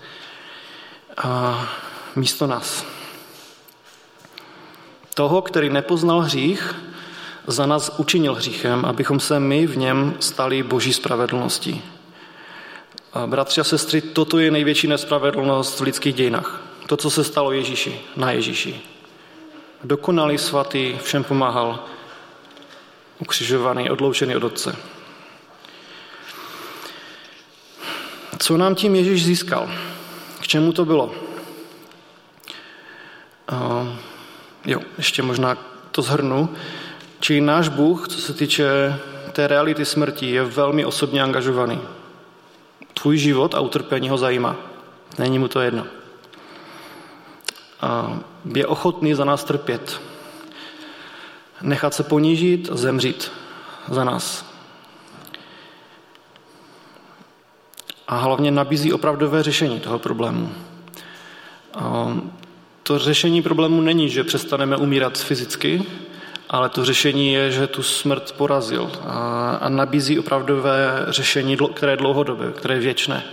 A 1.18 1.62
místo 2.16 2.48
nás. 2.48 2.86
Toho, 5.14 5.42
který 5.42 5.70
nepoznal 5.70 6.20
hřích, 6.20 6.76
za 7.48 7.66
nás 7.66 7.92
učinil 7.98 8.36
hříchem, 8.36 8.86
abychom 8.86 9.20
se 9.20 9.40
my 9.40 9.68
v 9.68 9.78
něm 9.78 10.14
stali 10.20 10.64
boží 10.64 10.94
spravedlností. 10.94 11.82
Bratři 13.26 13.62
a 13.62 13.64
sestry, 13.64 14.02
toto 14.02 14.40
je 14.40 14.52
největší 14.52 14.88
nespravedlnost 14.88 15.80
v 15.80 15.84
lidských 15.84 16.16
dějinách. 16.16 16.62
To, 16.88 16.98
co 16.98 17.10
se 17.10 17.24
stalo 17.24 17.52
Ježíši, 17.52 18.02
na 18.16 18.32
Ježíši. 18.32 18.82
Dokonalý 19.84 20.38
svatý, 20.38 20.98
všem 21.04 21.24
pomáhal, 21.24 21.80
ukřižovaný, 23.20 23.90
odloučený 23.90 24.36
od 24.36 24.44
Otce. 24.44 24.76
Co 28.38 28.58
nám 28.58 28.76
tím 28.76 28.96
Ježíš 28.96 29.26
získal? 29.26 29.72
K 30.40 30.48
čemu 30.48 30.74
to 30.74 30.86
bylo? 30.86 31.06
Uh, 33.52 33.88
jo, 34.66 34.80
ještě 34.98 35.22
možná 35.22 35.58
to 35.92 36.02
zhrnu. 36.02 36.50
Čili 37.22 37.42
náš 37.42 37.68
Bůh, 37.68 38.08
co 38.08 38.22
se 38.22 38.34
týče 38.34 39.00
té 39.32 39.48
reality 39.48 39.86
smrti, 39.86 40.32
je 40.32 40.44
velmi 40.44 40.86
osobně 40.86 41.24
angažovaný. 41.24 41.82
Tvůj 42.94 43.18
život 43.18 43.56
a 43.56 43.60
utrpení 43.60 44.10
ho 44.10 44.18
zajímá. 44.18 44.56
Není 45.20 45.40
mu 45.40 45.48
to 45.48 45.62
jedno. 45.62 45.88
A 47.82 48.20
je 48.56 48.68
ochotný 48.68 49.14
za 49.14 49.26
nás 49.26 49.44
trpět. 49.44 50.02
Nechat 51.62 51.94
se 51.94 52.04
ponížit 52.04 52.70
a 52.72 52.76
zemřít 52.76 53.32
za 53.90 54.04
nás. 54.04 54.46
A 58.08 58.18
hlavně 58.18 58.52
nabízí 58.52 58.94
opravdové 58.94 59.44
řešení 59.44 59.80
toho 59.80 60.00
problému. 60.00 60.52
A 61.74 62.18
to 62.84 63.00
řešení 63.00 63.42
problému 63.42 63.82
není, 63.82 64.10
že 64.10 64.24
přestaneme 64.24 64.78
umírat 64.78 65.18
fyzicky, 65.18 65.86
ale 66.52 66.70
to 66.70 66.86
řešení 66.86 67.34
je, 67.34 67.52
že 67.52 67.68
tu 67.68 67.84
smrt 67.84 68.32
porazil 68.32 68.92
a, 69.08 69.52
a 69.62 69.70
nabízí 69.70 70.20
opravdové 70.20 71.06
řešení, 71.08 71.58
které 71.74 71.92
je 71.92 71.98
dlouhodobé, 71.98 72.52
které 72.52 72.74
je 72.74 72.80
věčné. 72.80 73.24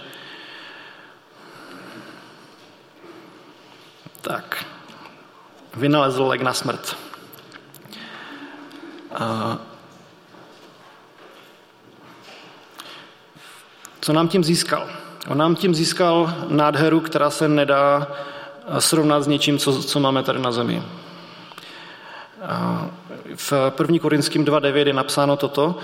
Tak, 4.20 4.64
vynalezl 5.76 6.26
lek 6.26 6.42
na 6.42 6.54
smrt. 6.54 6.96
A, 9.14 9.58
co 14.00 14.12
nám 14.12 14.28
tím 14.28 14.44
získal? 14.44 14.88
On 15.28 15.38
nám 15.38 15.56
tím 15.56 15.74
získal 15.74 16.34
nádheru, 16.48 17.00
která 17.00 17.30
se 17.30 17.48
nedá 17.48 18.06
srovnat 18.78 19.22
s 19.22 19.26
něčím, 19.26 19.58
co, 19.58 19.82
co 19.82 20.00
máme 20.00 20.22
tady 20.22 20.38
na 20.38 20.52
zemi. 20.52 20.82
V 23.38 23.52
1. 23.78 23.98
Korinským 23.98 24.44
2.9 24.44 24.86
je 24.86 24.92
napsáno 24.92 25.36
toto, 25.36 25.78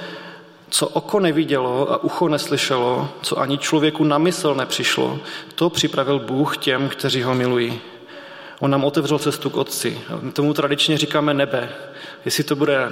co 0.71 0.88
oko 0.88 1.21
nevidělo 1.21 1.93
a 1.93 2.05
ucho 2.05 2.29
neslyšelo, 2.29 3.09
co 3.23 3.38
ani 3.38 3.59
člověku 3.59 4.05
na 4.05 4.19
mysl 4.19 4.55
nepřišlo, 4.55 5.19
to 5.55 5.71
připravil 5.71 6.19
Bůh 6.19 6.57
těm, 6.57 6.88
kteří 6.88 7.23
ho 7.23 7.35
milují. 7.35 7.81
On 8.61 8.71
nám 8.71 8.85
otevřel 8.85 9.19
cestu 9.19 9.51
k 9.51 9.57
Otci. 9.57 10.01
Tomu 10.33 10.55
tradičně 10.55 10.99
říkáme 10.99 11.35
nebe. 11.35 11.69
Jestli 12.25 12.45
to 12.45 12.57
bude 12.57 12.88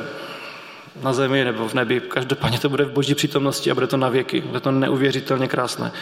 na 1.02 1.12
zemi 1.12 1.44
nebo 1.44 1.68
v 1.68 1.74
nebi, 1.74 2.00
každopádně 2.00 2.58
to 2.58 2.68
bude 2.68 2.84
v 2.84 2.92
boží 2.92 3.14
přítomnosti 3.14 3.70
a 3.70 3.74
bude 3.74 3.86
to 3.86 3.96
na 3.96 4.08
věky. 4.08 4.40
Bude 4.40 4.60
to 4.60 4.70
neuvěřitelně 4.70 5.48
krásné. 5.48 5.92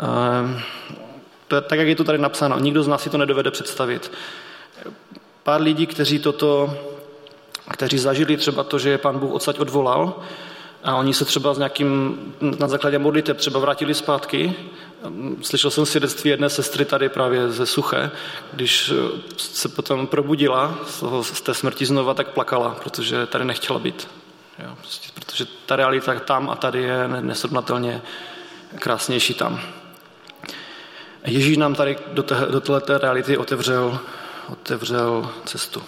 Ehm, 0.00 0.60
to 1.48 1.56
je 1.56 1.60
tak, 1.60 1.78
jak 1.78 1.88
je 1.88 1.96
to 1.96 2.04
tady 2.04 2.18
napsáno. 2.18 2.58
Nikdo 2.58 2.82
z 2.82 2.88
nás 2.88 3.02
si 3.02 3.10
to 3.10 3.18
nedovede 3.18 3.50
představit. 3.50 4.12
Pár 5.42 5.60
lidí, 5.60 5.86
kteří 5.86 6.18
toto, 6.18 6.76
kteří 7.70 7.98
zažili 7.98 8.36
třeba 8.36 8.64
to, 8.64 8.78
že 8.78 8.90
je 8.90 8.98
pán 8.98 9.18
Bůh 9.18 9.32
odsaď 9.32 9.58
odvolal 9.58 10.14
a 10.84 10.96
oni 10.96 11.14
se 11.14 11.24
třeba 11.24 11.54
s 11.54 11.58
nějakým, 11.58 12.18
na 12.58 12.68
základě 12.68 12.98
modliteb 12.98 13.36
třeba 13.36 13.60
vrátili 13.60 13.94
zpátky. 13.94 14.54
Slyšel 15.42 15.70
jsem 15.70 15.86
svědectví 15.86 16.30
jedné 16.30 16.50
sestry 16.50 16.84
tady 16.84 17.08
právě 17.08 17.50
ze 17.50 17.66
Suché, 17.66 18.10
když 18.52 18.92
se 19.36 19.68
potom 19.68 20.06
probudila 20.06 20.78
z, 20.86 21.00
toho, 21.00 21.24
z 21.24 21.40
té 21.40 21.54
smrti 21.54 21.86
znova, 21.86 22.14
tak 22.14 22.28
plakala, 22.28 22.76
protože 22.82 23.26
tady 23.26 23.44
nechtěla 23.44 23.78
být. 23.78 24.08
Jo, 24.58 24.76
prostě, 24.80 25.08
protože 25.14 25.46
ta 25.66 25.76
realita 25.76 26.20
tam 26.20 26.50
a 26.50 26.56
tady 26.56 26.82
je 26.82 27.08
nesrovnatelně 27.08 28.02
krásnější 28.78 29.34
tam. 29.34 29.60
Ježíš 31.24 31.56
nám 31.56 31.74
tady 31.74 31.98
do, 32.12 32.22
té, 32.22 32.46
do 32.50 32.60
této 32.60 32.98
reality 32.98 33.36
otevřel, 33.36 33.98
otevřel 34.48 35.30
cestu. 35.44 35.82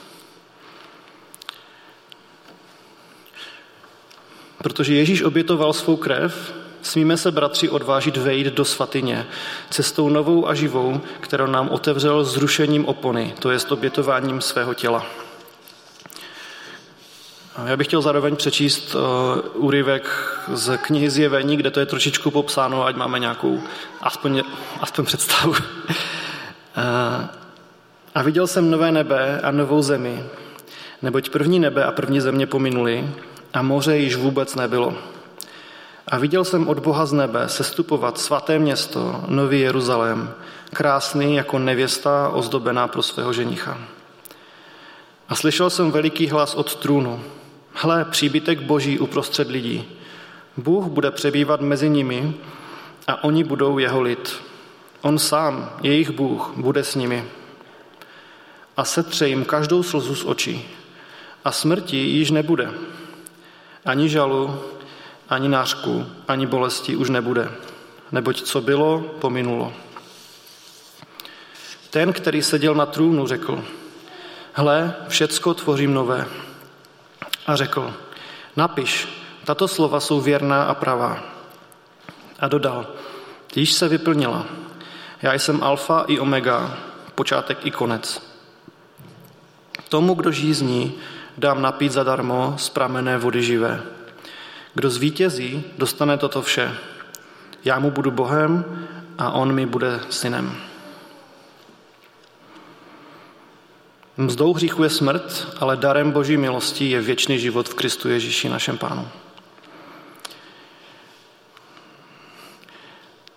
Protože 4.65 4.95
Ježíš 4.95 5.23
obětoval 5.23 5.73
svou 5.73 5.97
krev, 5.97 6.55
smíme 6.83 7.17
se, 7.17 7.31
bratři, 7.31 7.69
odvážit 7.69 8.17
vejít 8.17 8.47
do 8.47 8.65
svatyně 8.65 9.27
cestou 9.71 10.09
novou 10.09 10.49
a 10.49 10.55
živou, 10.55 11.01
kterou 11.21 11.47
nám 11.47 11.69
otevřel 11.69 12.25
zrušením 12.25 12.87
opony, 12.87 13.35
to 13.39 13.51
jest 13.51 13.73
obětováním 13.73 14.41
svého 14.41 14.75
těla. 14.75 15.07
Já 17.67 17.77
bych 17.77 17.87
chtěl 17.87 18.03
zároveň 18.03 18.37
přečíst 18.37 18.95
uh, 18.95 19.01
úryvek 19.65 20.11
z 20.53 20.77
knihy 20.77 21.11
Zjevení, 21.11 21.57
kde 21.57 21.71
to 21.71 21.81
je 21.81 21.87
trošičku 21.87 22.31
popsáno, 22.31 22.87
ať 22.87 22.97
máme 22.97 23.19
nějakou 23.19 23.61
aspoň, 24.01 24.43
aspoň 24.81 25.05
představu. 25.05 25.51
uh, 25.53 25.57
a 28.15 28.23
viděl 28.23 28.47
jsem 28.47 28.71
nové 28.71 28.93
nebe 28.93 29.41
a 29.41 29.51
novou 29.51 29.83
zemi, 29.83 30.25
neboť 31.03 31.29
první 31.29 31.59
nebe 31.59 31.85
a 31.85 31.93
první 31.93 32.21
země 32.21 32.47
pominuli 32.47 33.09
a 33.55 33.63
moře 33.63 33.97
již 33.97 34.17
vůbec 34.17 34.55
nebylo. 34.55 34.95
A 36.09 36.19
viděl 36.19 36.45
jsem 36.45 36.69
od 36.69 36.79
Boha 36.79 37.07
z 37.07 37.13
nebe 37.13 37.49
sestupovat 37.49 38.19
svaté 38.19 38.59
město, 38.59 39.25
Nový 39.29 39.61
Jeruzalém, 39.61 40.35
krásný 40.73 41.37
jako 41.37 41.59
nevěsta 41.59 42.29
ozdobená 42.29 42.89
pro 42.89 43.03
svého 43.03 43.33
ženicha. 43.33 43.79
A 45.29 45.35
slyšel 45.35 45.71
jsem 45.71 45.91
veliký 45.91 46.29
hlas 46.29 46.55
od 46.55 46.75
trůnu. 46.77 47.21
Hle, 47.73 48.05
příbytek 48.05 48.61
boží 48.61 48.99
uprostřed 48.99 49.51
lidí. 49.51 49.85
Bůh 50.57 50.87
bude 50.87 51.11
přebývat 51.11 51.61
mezi 51.61 51.89
nimi 51.89 52.35
a 53.07 53.25
oni 53.25 53.45
budou 53.45 53.79
jeho 53.79 54.03
lid. 54.03 54.43
On 55.01 55.19
sám, 55.19 55.71
jejich 55.83 56.11
Bůh, 56.11 56.53
bude 56.57 56.85
s 56.85 56.95
nimi. 56.95 57.25
A 58.77 58.85
setře 58.85 59.29
jim 59.29 59.45
každou 59.45 59.83
slzu 59.83 60.15
z 60.15 60.25
očí. 60.25 60.69
A 61.45 61.53
smrti 61.53 61.97
již 61.97 62.31
nebude. 62.31 62.71
Ani 63.85 64.09
žalu, 64.09 64.61
ani 65.29 65.49
nářku, 65.49 66.07
ani 66.29 66.47
bolesti 66.47 66.97
už 66.97 67.11
nebude. 67.11 67.51
Neboť 68.13 68.43
co 68.43 68.61
bylo, 68.61 69.01
pominulo. 69.01 69.73
Ten, 71.91 72.13
který 72.13 72.43
seděl 72.43 72.75
na 72.75 72.87
trůnu, 72.87 73.27
řekl, 73.27 73.65
hle, 74.53 74.95
všecko 75.09 75.55
tvořím 75.55 75.95
nové 75.95 76.27
a 77.47 77.57
řekl, 77.57 77.95
napiš, 78.57 79.09
tato 79.45 79.69
slova 79.69 80.01
jsou 80.01 80.21
věrná 80.21 80.63
a 80.65 80.75
pravá. 80.75 81.23
A 82.41 82.49
dodal, 82.49 82.87
již 83.57 83.73
se 83.73 83.89
vyplnila. 83.89 84.47
Já 85.23 85.35
jsem 85.35 85.63
alfa 85.63 86.05
i 86.07 86.19
omega, 86.19 86.79
počátek 87.15 87.67
i 87.67 87.71
konec. 87.71 88.35
Tomu, 89.89 90.15
kdo 90.15 90.33
žízní, 90.33 90.95
dám 91.39 91.63
napít 91.63 91.93
zadarmo 91.93 92.55
z 92.59 92.69
pramené 92.69 93.19
vody 93.19 93.43
živé. 93.43 93.83
Kdo 94.75 94.91
zvítězí, 94.91 95.65
dostane 95.79 96.19
toto 96.19 96.43
vše. 96.43 96.77
Já 97.65 97.79
mu 97.79 97.91
budu 97.91 98.11
Bohem 98.11 98.65
a 99.19 99.31
on 99.31 99.53
mi 99.53 99.67
bude 99.67 100.01
synem. 100.11 100.57
Mzdou 104.17 104.53
hříchu 104.53 104.83
je 104.85 104.91
smrt, 104.91 105.49
ale 105.61 105.77
darem 105.77 106.11
Boží 106.11 106.37
milosti 106.37 106.91
je 106.91 107.01
věčný 107.01 107.39
život 107.39 107.69
v 107.69 107.75
Kristu 107.75 108.09
Ježíši, 108.09 108.49
našem 108.49 108.79
Pánu. 108.79 109.09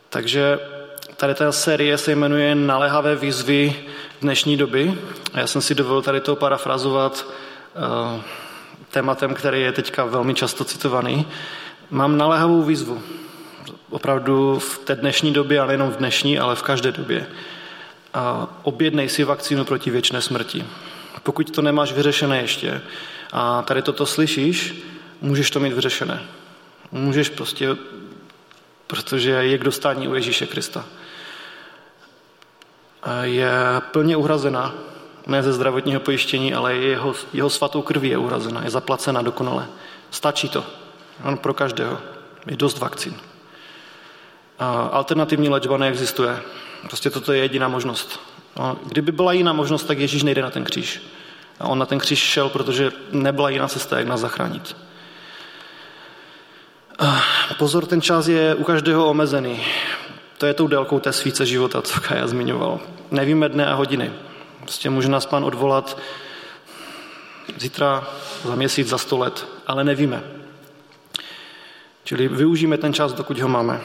Takže 0.10 0.60
tady 1.16 1.36
ta 1.36 1.52
série 1.52 1.98
se 1.98 2.12
jmenuje 2.12 2.56
Naléhavé 2.56 3.16
výzvy 3.16 3.76
dnešní 4.22 4.58
doby. 4.58 5.00
A 5.34 5.40
já 5.40 5.48
jsem 5.48 5.62
si 5.62 5.76
dovolil 5.76 6.02
tady 6.02 6.22
to 6.22 6.36
parafrazovat 6.36 7.26
tématem, 8.92 9.34
který 9.34 9.62
je 9.62 9.72
teďka 9.72 10.06
velmi 10.06 10.34
často 10.34 10.64
citovaný. 10.64 11.28
Mám 11.90 12.18
naléhavou 12.18 12.64
výzvu. 12.64 13.02
Opravdu 13.90 14.60
v 14.60 14.78
té 14.78 14.96
dnešní 14.96 15.34
době, 15.34 15.60
ale 15.60 15.68
nejenom 15.68 15.92
v 15.92 15.98
dnešní, 15.98 16.40
ale 16.40 16.56
v 16.56 16.64
každé 16.64 16.92
době 16.92 17.28
a 18.14 18.48
objednej 18.64 19.10
si 19.10 19.24
vakcínu 19.24 19.66
proti 19.66 19.92
věčné 19.92 20.22
smrti. 20.22 20.66
Pokud 21.24 21.52
to 21.52 21.62
nemáš 21.62 21.94
vyřešené 21.94 22.42
ještě 22.42 22.82
a 23.32 23.62
tady 23.62 23.82
toto 23.82 24.06
slyšíš, 24.06 24.84
můžeš 25.22 25.52
to 25.52 25.60
mít 25.60 25.74
vyřešené. 25.74 26.24
Můžeš 26.92 27.30
prostě, 27.30 27.70
protože 28.88 29.32
je 29.32 29.58
k 29.58 29.64
dostání 29.64 30.08
u 30.08 30.16
Ježíše 30.16 30.48
Krista. 30.48 30.86
Je 33.22 33.52
plně 33.92 34.18
uhrazena, 34.18 34.74
ne 35.28 35.44
ze 35.44 35.54
zdravotního 35.54 36.00
pojištění, 36.00 36.54
ale 36.54 36.76
jeho, 36.76 37.16
jeho 37.34 37.50
svatou 37.50 37.82
krví 37.82 38.10
je 38.10 38.18
uhrazena, 38.18 38.64
je 38.64 38.70
zaplacena 38.70 39.22
dokonale. 39.22 39.68
Stačí 40.12 40.50
to. 40.50 40.66
On 41.24 41.38
pro 41.38 41.54
každého. 41.54 41.98
Je 42.48 42.58
dost 42.58 42.78
vakcín. 42.78 43.14
A 44.60 44.82
alternativní 44.82 45.50
léčba 45.50 45.78
neexistuje. 45.78 46.40
Prostě 46.82 47.10
toto 47.10 47.34
je 47.34 47.40
jediná 47.40 47.68
možnost. 47.68 48.20
No, 48.60 48.78
kdyby 48.86 49.12
byla 49.12 49.34
jiná 49.34 49.54
možnost, 49.54 49.84
tak 49.84 50.00
Ježíš 50.00 50.24
nejde 50.24 50.42
na 50.42 50.50
ten 50.50 50.64
kříž. 50.64 51.02
A 51.60 51.68
on 51.68 51.80
na 51.80 51.86
ten 51.86 52.00
kříž 52.00 52.20
šel, 52.20 52.50
protože 52.50 52.92
nebyla 53.12 53.50
jiná 53.50 53.68
cesta, 53.68 53.98
jak 53.98 54.08
nás 54.08 54.20
zachránit. 54.20 54.76
Pozor, 57.58 57.86
ten 57.86 58.02
čas 58.02 58.28
je 58.28 58.56
u 58.56 58.64
každého 58.64 59.10
omezený. 59.10 59.66
To 60.38 60.46
je 60.46 60.54
tou 60.54 60.68
délkou 60.68 61.00
té 61.00 61.14
svíce 61.14 61.46
života, 61.46 61.82
co 61.82 62.02
Kaja 62.02 62.28
zmiňoval. 62.28 62.80
Nevíme 63.12 63.50
dne 63.50 63.68
a 63.68 63.74
hodiny. 63.74 64.12
Prostě 64.68 64.90
může 64.90 65.08
nás 65.08 65.26
pán 65.26 65.44
odvolat 65.46 65.98
zítra, 67.58 68.08
za 68.44 68.56
měsíc, 68.56 68.88
za 68.88 68.98
sto 68.98 69.18
let, 69.18 69.48
ale 69.68 69.84
nevíme. 69.84 70.24
Čili 72.04 72.28
využijeme 72.28 72.78
ten 72.78 72.94
čas, 72.94 73.14
dokud 73.14 73.40
ho 73.40 73.48
máme. 73.48 73.82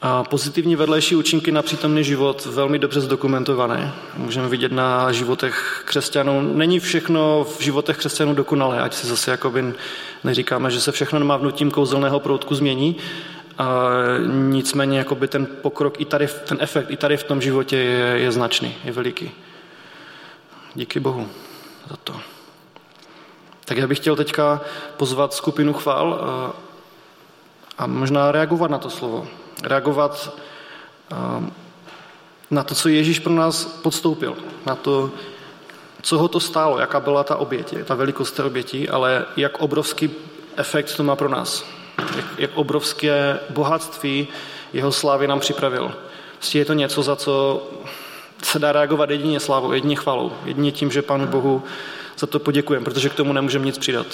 A 0.00 0.24
pozitivní 0.24 0.76
vedlejší 0.76 1.16
účinky 1.16 1.52
na 1.52 1.62
přítomný 1.62 2.04
život 2.04 2.46
velmi 2.46 2.78
dobře 2.78 3.00
zdokumentované. 3.00 3.92
Můžeme 4.16 4.48
vidět 4.48 4.72
na 4.72 5.12
životech 5.12 5.82
křesťanů. 5.86 6.40
Není 6.54 6.80
všechno 6.80 7.46
v 7.58 7.62
životech 7.62 7.96
křesťanů 7.96 8.34
dokonalé, 8.34 8.80
ať 8.80 8.94
si 8.94 9.06
zase 9.06 9.30
jakoby 9.30 9.74
neříkáme, 10.24 10.70
že 10.70 10.80
se 10.80 10.92
všechno 10.92 11.20
mávnutím 11.20 11.70
kouzelného 11.70 12.20
proutku 12.20 12.54
změní. 12.54 12.96
A 13.58 13.90
nicméně 14.26 14.98
jakoby 14.98 15.28
ten 15.28 15.46
pokrok, 15.46 16.00
i 16.00 16.04
tady, 16.04 16.28
ten 16.44 16.58
efekt 16.60 16.90
i 16.90 16.96
tady 16.96 17.16
v 17.16 17.24
tom 17.24 17.42
životě 17.42 17.76
je, 17.76 18.18
je 18.18 18.32
značný, 18.32 18.74
je 18.84 18.92
veliký. 18.92 19.30
Díky 20.74 21.00
Bohu 21.00 21.28
za 21.90 21.96
to. 22.04 22.20
Tak 23.64 23.78
já 23.78 23.86
bych 23.86 23.98
chtěl 23.98 24.16
teďka 24.16 24.60
pozvat 24.96 25.34
skupinu 25.34 25.72
chvál 25.72 26.14
a, 26.14 26.52
a 27.78 27.86
možná 27.86 28.32
reagovat 28.32 28.70
na 28.70 28.78
to 28.78 28.90
slovo 28.90 29.28
reagovat 29.62 30.32
ehm, 31.10 31.52
na 32.50 32.62
to, 32.62 32.74
co 32.74 32.88
Ježíš 32.88 33.18
pro 33.18 33.32
nás 33.32 33.64
podstoupil, 33.64 34.36
na 34.66 34.74
to, 34.74 35.10
co 36.02 36.18
ho 36.18 36.28
to 36.28 36.40
stálo, 36.40 36.78
jaká 36.78 37.00
byla 37.00 37.24
ta 37.24 37.36
oběť, 37.36 37.74
ta 37.84 37.94
velikost 37.94 38.32
té 38.32 38.42
oběti, 38.42 38.88
ale 38.88 39.24
jak 39.36 39.60
obrovský 39.60 40.10
efekt 40.56 40.96
to 40.96 41.02
má 41.02 41.16
pro 41.16 41.28
nás. 41.28 41.64
Jak, 42.16 42.24
jak 42.38 42.50
obrovské 42.54 43.40
bohatství 43.50 44.28
jeho 44.72 44.92
slávy 44.92 45.26
nám 45.26 45.40
připravil. 45.40 45.92
Prostě 46.36 46.58
je 46.58 46.64
to 46.64 46.72
něco, 46.72 47.02
za 47.02 47.16
co 47.16 47.62
se 48.44 48.58
dá 48.58 48.72
reagovat 48.72 49.10
jedině 49.10 49.40
slávou, 49.40 49.72
jedině 49.72 49.96
chvalou, 49.96 50.32
jedině 50.44 50.72
tím, 50.72 50.90
že 50.90 51.02
Pánu 51.02 51.26
Bohu 51.26 51.62
za 52.18 52.26
to 52.26 52.38
poděkujeme, 52.38 52.84
protože 52.84 53.08
k 53.08 53.14
tomu 53.14 53.32
nemůžeme 53.32 53.64
nic 53.64 53.78
přidat. 53.78 54.06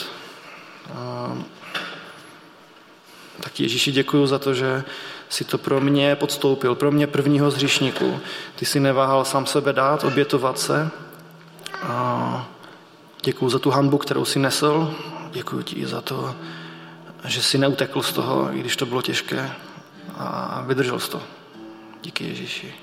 Tak 3.41 3.61
Ježíši 3.61 3.93
děkuji 3.93 4.27
za 4.27 4.39
to, 4.39 4.55
že 4.55 4.85
si 5.29 5.45
to 5.45 5.59
pro 5.59 5.81
mě 5.81 6.17
podstoupil, 6.17 6.75
pro 6.75 6.91
mě 6.91 7.07
prvního 7.07 7.51
z 7.51 7.55
hříšníků. 7.55 8.21
Ty 8.57 8.65
si 8.65 8.81
neváhal 8.81 9.25
sám 9.25 9.47
sebe 9.47 9.73
dát, 9.73 10.05
obětovat 10.05 10.59
se. 10.59 10.91
A 11.83 12.49
děkuji 13.23 13.49
za 13.49 13.59
tu 13.59 13.71
hambu, 13.71 13.99
kterou 13.99 14.25
si 14.25 14.39
nesl. 14.39 14.95
Děkuji 15.31 15.63
ti 15.63 15.87
za 15.87 16.01
to, 16.01 16.35
že 17.25 17.43
si 17.43 17.59
neutekl 17.59 18.03
z 18.03 18.13
toho, 18.13 18.49
i 18.53 18.61
když 18.61 18.77
to 18.77 18.87
bylo 18.87 19.03
těžké. 19.03 19.53
A 20.19 20.63
vydržel 20.67 20.99
jsi 20.99 21.11
to. 21.11 21.23
Díky 22.03 22.25
Ježíši. 22.25 22.75